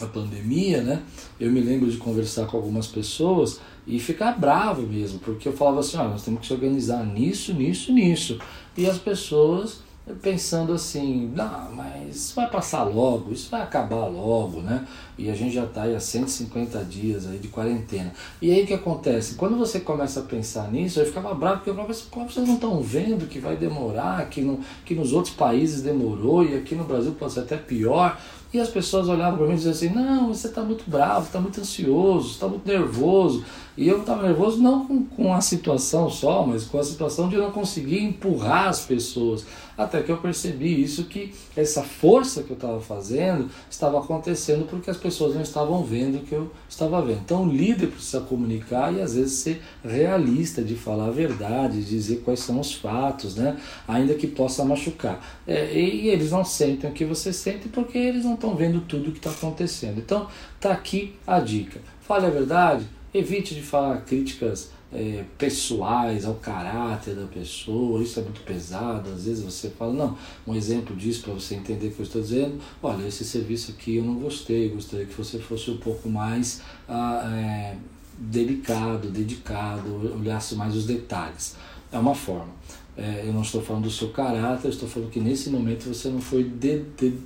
a 0.00 0.06
pandemia, 0.06 0.82
né? 0.82 1.02
Eu 1.38 1.50
me 1.50 1.60
lembro 1.60 1.90
de 1.90 1.96
conversar 1.96 2.46
com 2.46 2.56
algumas 2.56 2.86
pessoas 2.86 3.60
e 3.86 3.98
ficar 3.98 4.38
bravo 4.38 4.82
mesmo, 4.82 5.18
porque 5.20 5.48
eu 5.48 5.52
falava 5.52 5.80
assim, 5.80 5.96
olha, 5.96 6.10
nós 6.10 6.24
temos 6.24 6.40
que 6.40 6.46
se 6.46 6.52
organizar 6.52 7.04
nisso, 7.04 7.54
nisso, 7.54 7.92
nisso. 7.92 8.38
E 8.76 8.86
as 8.86 8.98
pessoas 8.98 9.80
pensando 10.14 10.72
assim, 10.72 11.32
não, 11.34 11.72
mas 11.74 12.14
isso 12.14 12.34
vai 12.36 12.48
passar 12.48 12.84
logo, 12.84 13.32
isso 13.32 13.50
vai 13.50 13.62
acabar 13.62 14.06
logo, 14.06 14.60
né? 14.60 14.86
E 15.18 15.28
a 15.28 15.34
gente 15.34 15.54
já 15.54 15.64
está 15.64 15.82
aí 15.82 15.96
há 15.96 16.00
150 16.00 16.84
dias 16.84 17.26
aí 17.26 17.38
de 17.38 17.48
quarentena. 17.48 18.12
E 18.40 18.52
aí 18.52 18.62
o 18.62 18.66
que 18.66 18.74
acontece? 18.74 19.34
Quando 19.34 19.56
você 19.56 19.80
começa 19.80 20.20
a 20.20 20.22
pensar 20.22 20.70
nisso, 20.70 21.00
eu 21.00 21.06
ficava 21.06 21.34
bravo, 21.34 21.56
porque 21.56 21.70
eu 21.70 21.74
falava 21.74 21.92
assim, 21.92 22.04
vocês 22.12 22.46
não 22.46 22.54
estão 22.54 22.80
vendo 22.80 23.26
que 23.26 23.40
vai 23.40 23.56
demorar, 23.56 24.28
que, 24.28 24.42
no, 24.42 24.60
que 24.84 24.94
nos 24.94 25.12
outros 25.12 25.34
países 25.34 25.82
demorou 25.82 26.44
e 26.44 26.54
aqui 26.54 26.76
no 26.76 26.84
Brasil 26.84 27.12
pode 27.18 27.32
ser 27.32 27.40
até 27.40 27.56
pior. 27.56 28.16
E 28.54 28.60
as 28.60 28.68
pessoas 28.68 29.08
olhavam 29.08 29.38
para 29.38 29.46
mim 29.46 29.54
e 29.54 29.56
diziam 29.56 29.72
assim, 29.72 29.88
não, 29.88 30.28
você 30.28 30.46
está 30.46 30.62
muito 30.62 30.88
bravo, 30.88 31.26
está 31.26 31.40
muito 31.40 31.60
ansioso, 31.60 32.30
está 32.30 32.46
muito 32.46 32.66
nervoso. 32.66 33.44
E 33.76 33.86
eu 33.86 34.00
estava 34.00 34.22
nervoso 34.22 34.62
não 34.62 34.86
com, 34.86 35.04
com 35.04 35.34
a 35.34 35.40
situação 35.40 36.08
só, 36.08 36.46
mas 36.46 36.64
com 36.64 36.78
a 36.78 36.82
situação 36.82 37.28
de 37.28 37.36
não 37.36 37.50
conseguir 37.50 38.02
empurrar 38.02 38.68
as 38.68 38.80
pessoas. 38.80 39.44
Até 39.76 39.95
que 40.02 40.10
eu 40.10 40.18
percebi 40.18 40.82
isso, 40.82 41.04
que 41.04 41.32
essa 41.56 41.82
força 41.82 42.42
que 42.42 42.50
eu 42.50 42.56
estava 42.56 42.80
fazendo 42.80 43.50
estava 43.70 43.98
acontecendo 43.98 44.66
porque 44.66 44.90
as 44.90 44.96
pessoas 44.96 45.34
não 45.34 45.42
estavam 45.42 45.82
vendo 45.82 46.18
o 46.18 46.20
que 46.20 46.34
eu 46.34 46.50
estava 46.68 47.00
vendo. 47.02 47.20
Então 47.24 47.44
o 47.44 47.52
líder 47.52 47.88
precisa 47.88 48.20
comunicar 48.20 48.92
e 48.92 49.00
às 49.00 49.14
vezes 49.14 49.38
ser 49.38 49.62
realista, 49.84 50.62
de 50.62 50.74
falar 50.74 51.06
a 51.06 51.10
verdade, 51.10 51.82
de 51.82 51.90
dizer 51.90 52.22
quais 52.24 52.40
são 52.40 52.60
os 52.60 52.74
fatos, 52.74 53.36
né? 53.36 53.56
ainda 53.86 54.14
que 54.14 54.26
possa 54.26 54.64
machucar. 54.64 55.24
É, 55.46 55.72
e 55.72 56.08
eles 56.08 56.30
não 56.30 56.44
sentem 56.44 56.90
o 56.90 56.92
que 56.92 57.04
você 57.04 57.32
sente 57.32 57.68
porque 57.68 57.98
eles 57.98 58.24
não 58.24 58.34
estão 58.34 58.54
vendo 58.54 58.80
tudo 58.82 59.08
o 59.08 59.12
que 59.12 59.18
está 59.18 59.30
acontecendo. 59.30 59.98
Então 59.98 60.28
tá 60.60 60.72
aqui 60.72 61.14
a 61.26 61.40
dica. 61.40 61.80
Fale 62.00 62.26
a 62.26 62.30
verdade, 62.30 62.86
Evite 63.18 63.54
de 63.54 63.62
falar 63.62 64.02
críticas 64.02 64.70
é, 64.92 65.24
pessoais 65.38 66.24
ao 66.24 66.34
caráter 66.34 67.14
da 67.14 67.26
pessoa, 67.26 68.02
isso 68.02 68.20
é 68.20 68.22
muito 68.22 68.40
pesado. 68.42 69.10
Às 69.10 69.24
vezes 69.24 69.42
você 69.42 69.70
fala, 69.70 69.92
não, 69.92 70.18
um 70.46 70.54
exemplo 70.54 70.94
disso 70.94 71.22
para 71.22 71.32
você 71.32 71.54
entender 71.54 71.88
o 71.88 71.90
que 71.92 72.00
eu 72.00 72.04
estou 72.04 72.20
dizendo: 72.20 72.60
olha, 72.82 73.06
esse 73.06 73.24
serviço 73.24 73.72
aqui 73.72 73.96
eu 73.96 74.04
não 74.04 74.14
gostei, 74.16 74.68
gostaria 74.68 75.06
que 75.06 75.14
você 75.14 75.38
fosse 75.38 75.70
um 75.70 75.78
pouco 75.78 76.08
mais 76.08 76.60
ah, 76.88 77.22
é, 77.34 77.76
delicado, 78.18 79.08
dedicado, 79.08 80.18
olhasse 80.18 80.54
mais 80.54 80.76
os 80.76 80.86
detalhes. 80.86 81.56
É 81.90 81.98
uma 81.98 82.14
forma. 82.14 82.54
É, 82.96 83.24
eu 83.26 83.32
não 83.32 83.42
estou 83.42 83.62
falando 83.62 83.84
do 83.84 83.90
seu 83.90 84.08
caráter, 84.08 84.68
estou 84.68 84.88
falando 84.88 85.10
que 85.10 85.20
nesse 85.20 85.50
momento 85.50 85.84
você 85.84 86.08
não 86.08 86.20
foi 86.20 86.44
de, 86.44 86.82
de, 86.96 87.18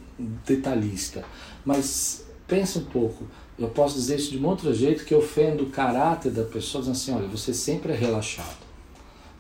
detalhista. 0.45 1.25
Mas 1.65 2.25
pensa 2.49 2.81
um 2.81 2.85
pouco, 2.85 3.25
eu 3.61 3.69
posso 3.69 3.95
dizer 3.95 4.17
isso 4.17 4.31
de 4.31 4.39
um 4.39 4.47
outro 4.47 4.75
jeito 4.75 5.05
que 5.05 5.15
ofendo 5.15 5.65
o 5.65 5.71
caráter 5.71 6.33
da 6.33 6.45
pessoa, 6.45 6.81
dizendo 6.81 6.97
assim, 6.97 7.13
olha, 7.13 7.29
você 7.29 7.53
sempre 7.53 7.93
é 7.93 7.97
relaxado. 7.97 8.71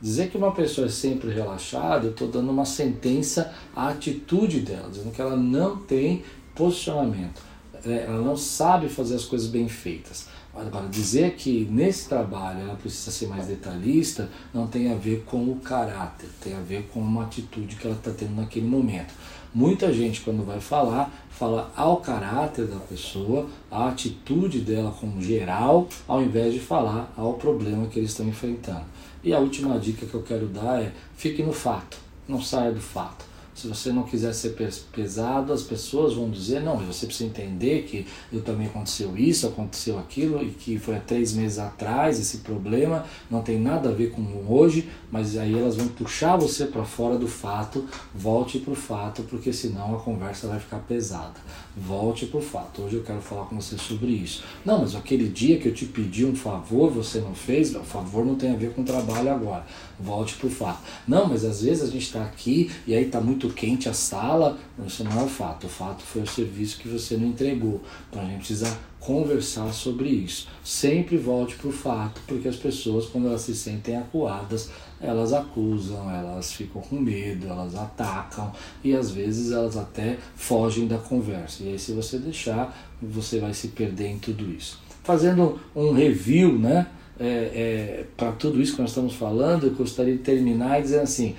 Dizer 0.00 0.30
que 0.30 0.36
uma 0.36 0.52
pessoa 0.52 0.86
é 0.86 0.90
sempre 0.90 1.30
relaxada, 1.30 2.06
eu 2.06 2.10
estou 2.10 2.28
dando 2.28 2.50
uma 2.50 2.64
sentença 2.64 3.52
à 3.74 3.88
atitude 3.88 4.60
dela, 4.60 4.88
dizendo 4.90 5.10
que 5.10 5.20
ela 5.20 5.36
não 5.36 5.78
tem 5.78 6.22
posicionamento, 6.54 7.42
é, 7.84 8.04
ela 8.04 8.20
não 8.20 8.36
sabe 8.36 8.88
fazer 8.88 9.14
as 9.14 9.24
coisas 9.24 9.48
bem 9.48 9.68
feitas. 9.68 10.26
Agora, 10.54 10.88
dizer 10.88 11.36
que 11.36 11.66
nesse 11.70 12.08
trabalho 12.08 12.60
ela 12.60 12.74
precisa 12.74 13.10
ser 13.10 13.28
mais 13.28 13.46
detalhista 13.46 14.28
não 14.52 14.66
tem 14.66 14.92
a 14.92 14.96
ver 14.96 15.22
com 15.24 15.44
o 15.44 15.56
caráter, 15.56 16.28
tem 16.42 16.54
a 16.54 16.60
ver 16.60 16.88
com 16.92 17.00
uma 17.00 17.22
atitude 17.22 17.76
que 17.76 17.86
ela 17.86 17.96
está 17.96 18.10
tendo 18.10 18.34
naquele 18.34 18.66
momento. 18.66 19.14
Muita 19.52 19.92
gente, 19.92 20.20
quando 20.20 20.44
vai 20.44 20.60
falar, 20.60 21.12
fala 21.28 21.72
ao 21.74 21.96
caráter 21.96 22.66
da 22.66 22.76
pessoa, 22.76 23.48
à 23.68 23.88
atitude 23.88 24.60
dela 24.60 24.94
como 25.00 25.20
geral, 25.20 25.88
ao 26.06 26.22
invés 26.22 26.54
de 26.54 26.60
falar 26.60 27.12
ao 27.16 27.34
problema 27.34 27.88
que 27.88 27.98
eles 27.98 28.10
estão 28.12 28.28
enfrentando. 28.28 28.84
E 29.24 29.34
a 29.34 29.40
última 29.40 29.76
dica 29.78 30.06
que 30.06 30.14
eu 30.14 30.22
quero 30.22 30.46
dar 30.46 30.80
é: 30.80 30.92
fique 31.16 31.42
no 31.42 31.52
fato, 31.52 31.98
não 32.28 32.40
saia 32.40 32.70
do 32.70 32.80
fato. 32.80 33.29
Se 33.60 33.68
você 33.68 33.92
não 33.92 34.04
quiser 34.04 34.32
ser 34.32 34.56
pesado, 34.90 35.52
as 35.52 35.62
pessoas 35.62 36.14
vão 36.14 36.30
dizer, 36.30 36.62
não, 36.62 36.78
você 36.78 37.04
precisa 37.04 37.28
entender 37.28 37.82
que 37.82 38.06
eu 38.32 38.40
também 38.40 38.66
aconteceu 38.66 39.14
isso, 39.18 39.46
aconteceu 39.46 39.98
aquilo, 39.98 40.42
e 40.42 40.48
que 40.48 40.78
foi 40.78 40.96
há 40.96 41.00
três 41.00 41.34
meses 41.34 41.58
atrás 41.58 42.18
esse 42.18 42.38
problema, 42.38 43.04
não 43.30 43.42
tem 43.42 43.60
nada 43.60 43.90
a 43.90 43.92
ver 43.92 44.12
com 44.12 44.22
hoje, 44.48 44.88
mas 45.10 45.36
aí 45.36 45.52
elas 45.52 45.76
vão 45.76 45.88
puxar 45.88 46.38
você 46.38 46.64
para 46.64 46.84
fora 46.84 47.18
do 47.18 47.28
fato, 47.28 47.84
volte 48.14 48.58
para 48.60 48.72
o 48.72 48.76
fato, 48.76 49.24
porque 49.24 49.52
senão 49.52 49.94
a 49.94 49.98
conversa 49.98 50.48
vai 50.48 50.58
ficar 50.58 50.78
pesada. 50.78 51.38
Volte 51.76 52.26
para 52.26 52.38
o 52.38 52.42
fato. 52.42 52.82
Hoje 52.82 52.96
eu 52.96 53.02
quero 53.02 53.20
falar 53.20 53.44
com 53.44 53.60
você 53.60 53.78
sobre 53.78 54.10
isso. 54.10 54.42
Não, 54.64 54.80
mas 54.80 54.94
aquele 54.96 55.28
dia 55.28 55.58
que 55.58 55.68
eu 55.68 55.74
te 55.74 55.84
pedi 55.84 56.24
um 56.24 56.34
favor, 56.34 56.90
você 56.90 57.20
não 57.20 57.34
fez, 57.34 57.74
o 57.74 57.80
favor 57.80 58.24
não 58.24 58.34
tem 58.34 58.52
a 58.52 58.56
ver 58.56 58.72
com 58.72 58.82
o 58.82 58.84
trabalho 58.84 59.30
agora. 59.30 59.64
Volte 59.98 60.34
para 60.36 60.48
o 60.48 60.50
fato. 60.50 60.80
Não, 61.06 61.28
mas 61.28 61.44
às 61.44 61.62
vezes 61.62 61.82
a 61.82 61.86
gente 61.86 62.06
está 62.06 62.24
aqui 62.24 62.70
e 62.86 62.94
aí 62.94 63.06
está 63.06 63.20
muito 63.20 63.49
quente 63.50 63.88
a 63.88 63.92
sala, 63.92 64.58
isso 64.86 65.04
não 65.04 65.20
é 65.20 65.24
o 65.24 65.28
fato. 65.28 65.66
O 65.66 65.70
fato 65.70 66.02
foi 66.02 66.22
o 66.22 66.26
serviço 66.26 66.78
que 66.78 66.88
você 66.88 67.16
não 67.16 67.28
entregou. 67.28 67.80
Então 68.08 68.22
a 68.22 68.24
gente 68.26 68.38
precisa 68.38 68.78
conversar 69.00 69.72
sobre 69.72 70.08
isso. 70.08 70.48
Sempre 70.62 71.16
volte 71.16 71.56
para 71.56 71.68
o 71.68 71.72
fato, 71.72 72.20
porque 72.26 72.46
as 72.46 72.56
pessoas, 72.56 73.06
quando 73.06 73.28
elas 73.28 73.40
se 73.40 73.54
sentem 73.54 73.96
acuadas, 73.96 74.70
elas 75.00 75.32
acusam, 75.32 76.10
elas 76.10 76.52
ficam 76.52 76.82
com 76.82 76.96
medo, 76.96 77.48
elas 77.48 77.74
atacam 77.74 78.52
e 78.84 78.94
às 78.94 79.10
vezes 79.10 79.50
elas 79.50 79.76
até 79.76 80.18
fogem 80.36 80.86
da 80.86 80.98
conversa. 80.98 81.64
E 81.64 81.68
aí, 81.70 81.78
se 81.78 81.92
você 81.92 82.18
deixar, 82.18 82.76
você 83.00 83.40
vai 83.40 83.54
se 83.54 83.68
perder 83.68 84.08
em 84.08 84.18
tudo 84.18 84.50
isso. 84.52 84.78
Fazendo 85.02 85.58
um 85.74 85.92
review, 85.92 86.58
né? 86.58 86.86
É, 87.18 87.24
é, 87.26 88.04
para 88.16 88.32
tudo 88.32 88.62
isso 88.62 88.74
que 88.74 88.80
nós 88.80 88.90
estamos 88.90 89.14
falando, 89.14 89.66
eu 89.66 89.74
gostaria 89.74 90.16
de 90.16 90.22
terminar 90.22 90.80
dizendo 90.80 91.02
assim: 91.02 91.34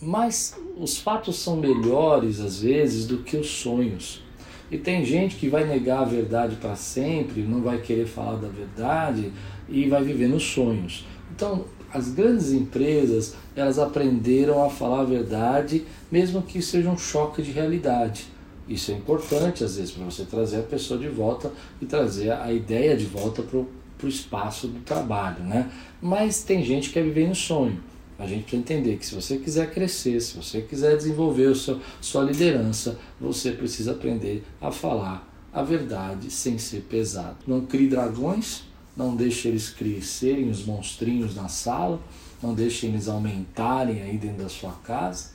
mas 0.00 0.56
os 0.76 0.98
fatos 0.98 1.36
são 1.36 1.56
melhores 1.56 2.40
às 2.40 2.60
vezes 2.60 3.06
do 3.06 3.18
que 3.18 3.36
os 3.36 3.48
sonhos. 3.48 4.22
E 4.70 4.76
tem 4.76 5.04
gente 5.04 5.36
que 5.36 5.48
vai 5.48 5.64
negar 5.64 6.00
a 6.00 6.04
verdade 6.04 6.56
para 6.56 6.76
sempre, 6.76 7.40
não 7.42 7.62
vai 7.62 7.80
querer 7.80 8.06
falar 8.06 8.36
da 8.36 8.48
verdade 8.48 9.32
e 9.68 9.88
vai 9.88 10.02
viver 10.02 10.28
nos 10.28 10.44
sonhos. 10.44 11.06
Então, 11.34 11.64
as 11.92 12.10
grandes 12.10 12.52
empresas, 12.52 13.34
elas 13.56 13.78
aprenderam 13.78 14.62
a 14.62 14.68
falar 14.68 15.00
a 15.00 15.04
verdade, 15.04 15.84
mesmo 16.12 16.42
que 16.42 16.60
seja 16.60 16.90
um 16.90 16.98
choque 16.98 17.40
de 17.40 17.50
realidade. 17.50 18.26
Isso 18.68 18.92
é 18.92 18.94
importante, 18.94 19.64
às 19.64 19.76
vezes, 19.76 19.92
para 19.92 20.04
você 20.04 20.24
trazer 20.24 20.58
a 20.58 20.62
pessoa 20.62 21.00
de 21.00 21.08
volta 21.08 21.50
e 21.80 21.86
trazer 21.86 22.30
a 22.32 22.52
ideia 22.52 22.94
de 22.94 23.06
volta 23.06 23.42
para 23.42 23.58
o 23.58 24.08
espaço 24.08 24.68
do 24.68 24.80
trabalho, 24.80 25.42
né? 25.42 25.70
Mas 26.02 26.42
tem 26.42 26.62
gente 26.62 26.88
que 26.88 26.94
quer 26.94 27.04
viver 27.04 27.26
no 27.26 27.34
sonho. 27.34 27.80
A 28.18 28.26
gente 28.26 28.42
precisa 28.42 28.60
entender 28.60 28.96
que 28.96 29.06
se 29.06 29.14
você 29.14 29.38
quiser 29.38 29.72
crescer, 29.72 30.20
se 30.20 30.36
você 30.36 30.60
quiser 30.60 30.96
desenvolver 30.96 31.46
o 31.46 31.54
seu, 31.54 31.80
sua 32.00 32.24
liderança, 32.24 32.98
você 33.20 33.52
precisa 33.52 33.92
aprender 33.92 34.44
a 34.60 34.72
falar 34.72 35.28
a 35.52 35.62
verdade 35.62 36.30
sem 36.30 36.58
ser 36.58 36.80
pesado. 36.82 37.36
Não 37.46 37.60
crie 37.60 37.88
dragões, 37.88 38.64
não 38.96 39.14
deixe 39.14 39.46
eles 39.46 39.70
crescerem, 39.70 40.50
os 40.50 40.64
monstrinhos 40.64 41.36
na 41.36 41.48
sala, 41.48 42.00
não 42.42 42.54
deixe 42.54 42.86
eles 42.86 43.08
aumentarem 43.08 44.02
aí 44.02 44.18
dentro 44.18 44.42
da 44.42 44.48
sua 44.48 44.72
casa. 44.72 45.30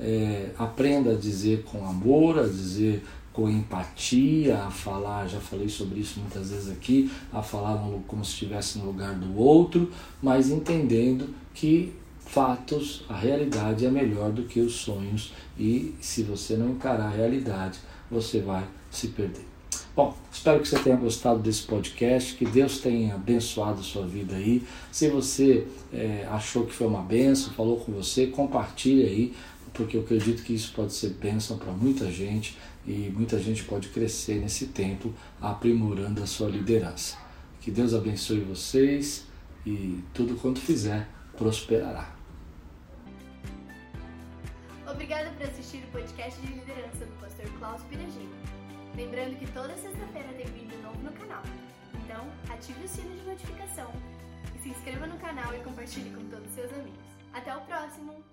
É, 0.00 0.50
aprenda 0.58 1.12
a 1.12 1.14
dizer 1.14 1.64
com 1.64 1.86
amor, 1.86 2.38
a 2.38 2.46
dizer 2.46 3.04
com 3.32 3.48
empatia, 3.48 4.58
a 4.58 4.70
falar, 4.70 5.26
já 5.26 5.40
falei 5.40 5.68
sobre 5.68 6.00
isso 6.00 6.20
muitas 6.20 6.50
vezes 6.50 6.70
aqui, 6.70 7.10
a 7.32 7.42
falar 7.42 7.78
como 8.06 8.24
se 8.24 8.32
estivesse 8.32 8.78
no 8.78 8.86
lugar 8.86 9.14
do 9.14 9.38
outro, 9.38 9.90
mas 10.20 10.50
entendendo 10.50 11.28
que 11.54 11.94
fatos, 12.32 13.04
a 13.10 13.14
realidade 13.14 13.84
é 13.84 13.90
melhor 13.90 14.32
do 14.32 14.44
que 14.44 14.58
os 14.58 14.76
sonhos 14.76 15.34
e 15.58 15.94
se 16.00 16.22
você 16.22 16.56
não 16.56 16.70
encarar 16.70 17.04
a 17.04 17.10
realidade, 17.10 17.78
você 18.10 18.40
vai 18.40 18.64
se 18.90 19.08
perder. 19.08 19.44
Bom, 19.94 20.16
espero 20.32 20.60
que 20.60 20.66
você 20.66 20.78
tenha 20.78 20.96
gostado 20.96 21.40
desse 21.40 21.64
podcast, 21.64 22.34
que 22.34 22.46
Deus 22.46 22.78
tenha 22.78 23.16
abençoado 23.16 23.80
a 23.80 23.82
sua 23.82 24.06
vida 24.06 24.34
aí. 24.34 24.62
Se 24.90 25.10
você 25.10 25.66
é, 25.92 26.26
achou 26.30 26.64
que 26.64 26.72
foi 26.72 26.86
uma 26.86 27.02
benção, 27.02 27.52
falou 27.52 27.78
com 27.78 27.92
você, 27.92 28.28
compartilhe 28.28 29.02
aí, 29.02 29.34
porque 29.74 29.98
eu 29.98 30.00
acredito 30.00 30.42
que 30.42 30.54
isso 30.54 30.72
pode 30.74 30.94
ser 30.94 31.10
bênção 31.10 31.58
para 31.58 31.72
muita 31.72 32.10
gente 32.10 32.56
e 32.86 33.12
muita 33.14 33.38
gente 33.38 33.62
pode 33.64 33.88
crescer 33.88 34.36
nesse 34.36 34.68
tempo 34.68 35.12
aprimorando 35.38 36.22
a 36.22 36.26
sua 36.26 36.48
liderança. 36.48 37.18
Que 37.60 37.70
Deus 37.70 37.92
abençoe 37.92 38.40
vocês 38.40 39.26
e 39.66 39.98
tudo 40.14 40.34
quanto 40.36 40.60
fizer 40.60 41.06
prosperará. 41.36 42.11
Obrigada 44.92 45.30
por 45.30 45.42
assistir 45.46 45.82
o 45.84 45.86
podcast 45.88 46.40
de 46.40 46.52
liderança 46.52 47.04
do 47.04 47.20
pastor 47.20 47.46
Klaus 47.58 47.82
Piragini. 47.84 48.28
Lembrando 48.94 49.38
que 49.38 49.50
toda 49.52 49.74
sexta-feira 49.76 50.28
tem 50.34 50.46
vídeo 50.46 50.78
novo 50.82 50.98
no 51.02 51.12
canal. 51.12 51.42
Então, 51.94 52.26
ative 52.52 52.84
o 52.84 52.88
sino 52.88 53.16
de 53.16 53.22
notificação 53.22 53.90
se 54.62 54.68
inscreva 54.68 55.08
no 55.08 55.18
canal 55.18 55.52
e 55.54 55.58
compartilhe 55.58 56.10
com 56.10 56.24
todos 56.28 56.46
os 56.46 56.54
seus 56.54 56.72
amigos. 56.72 57.04
Até 57.32 57.54
o 57.56 57.60
próximo! 57.62 58.31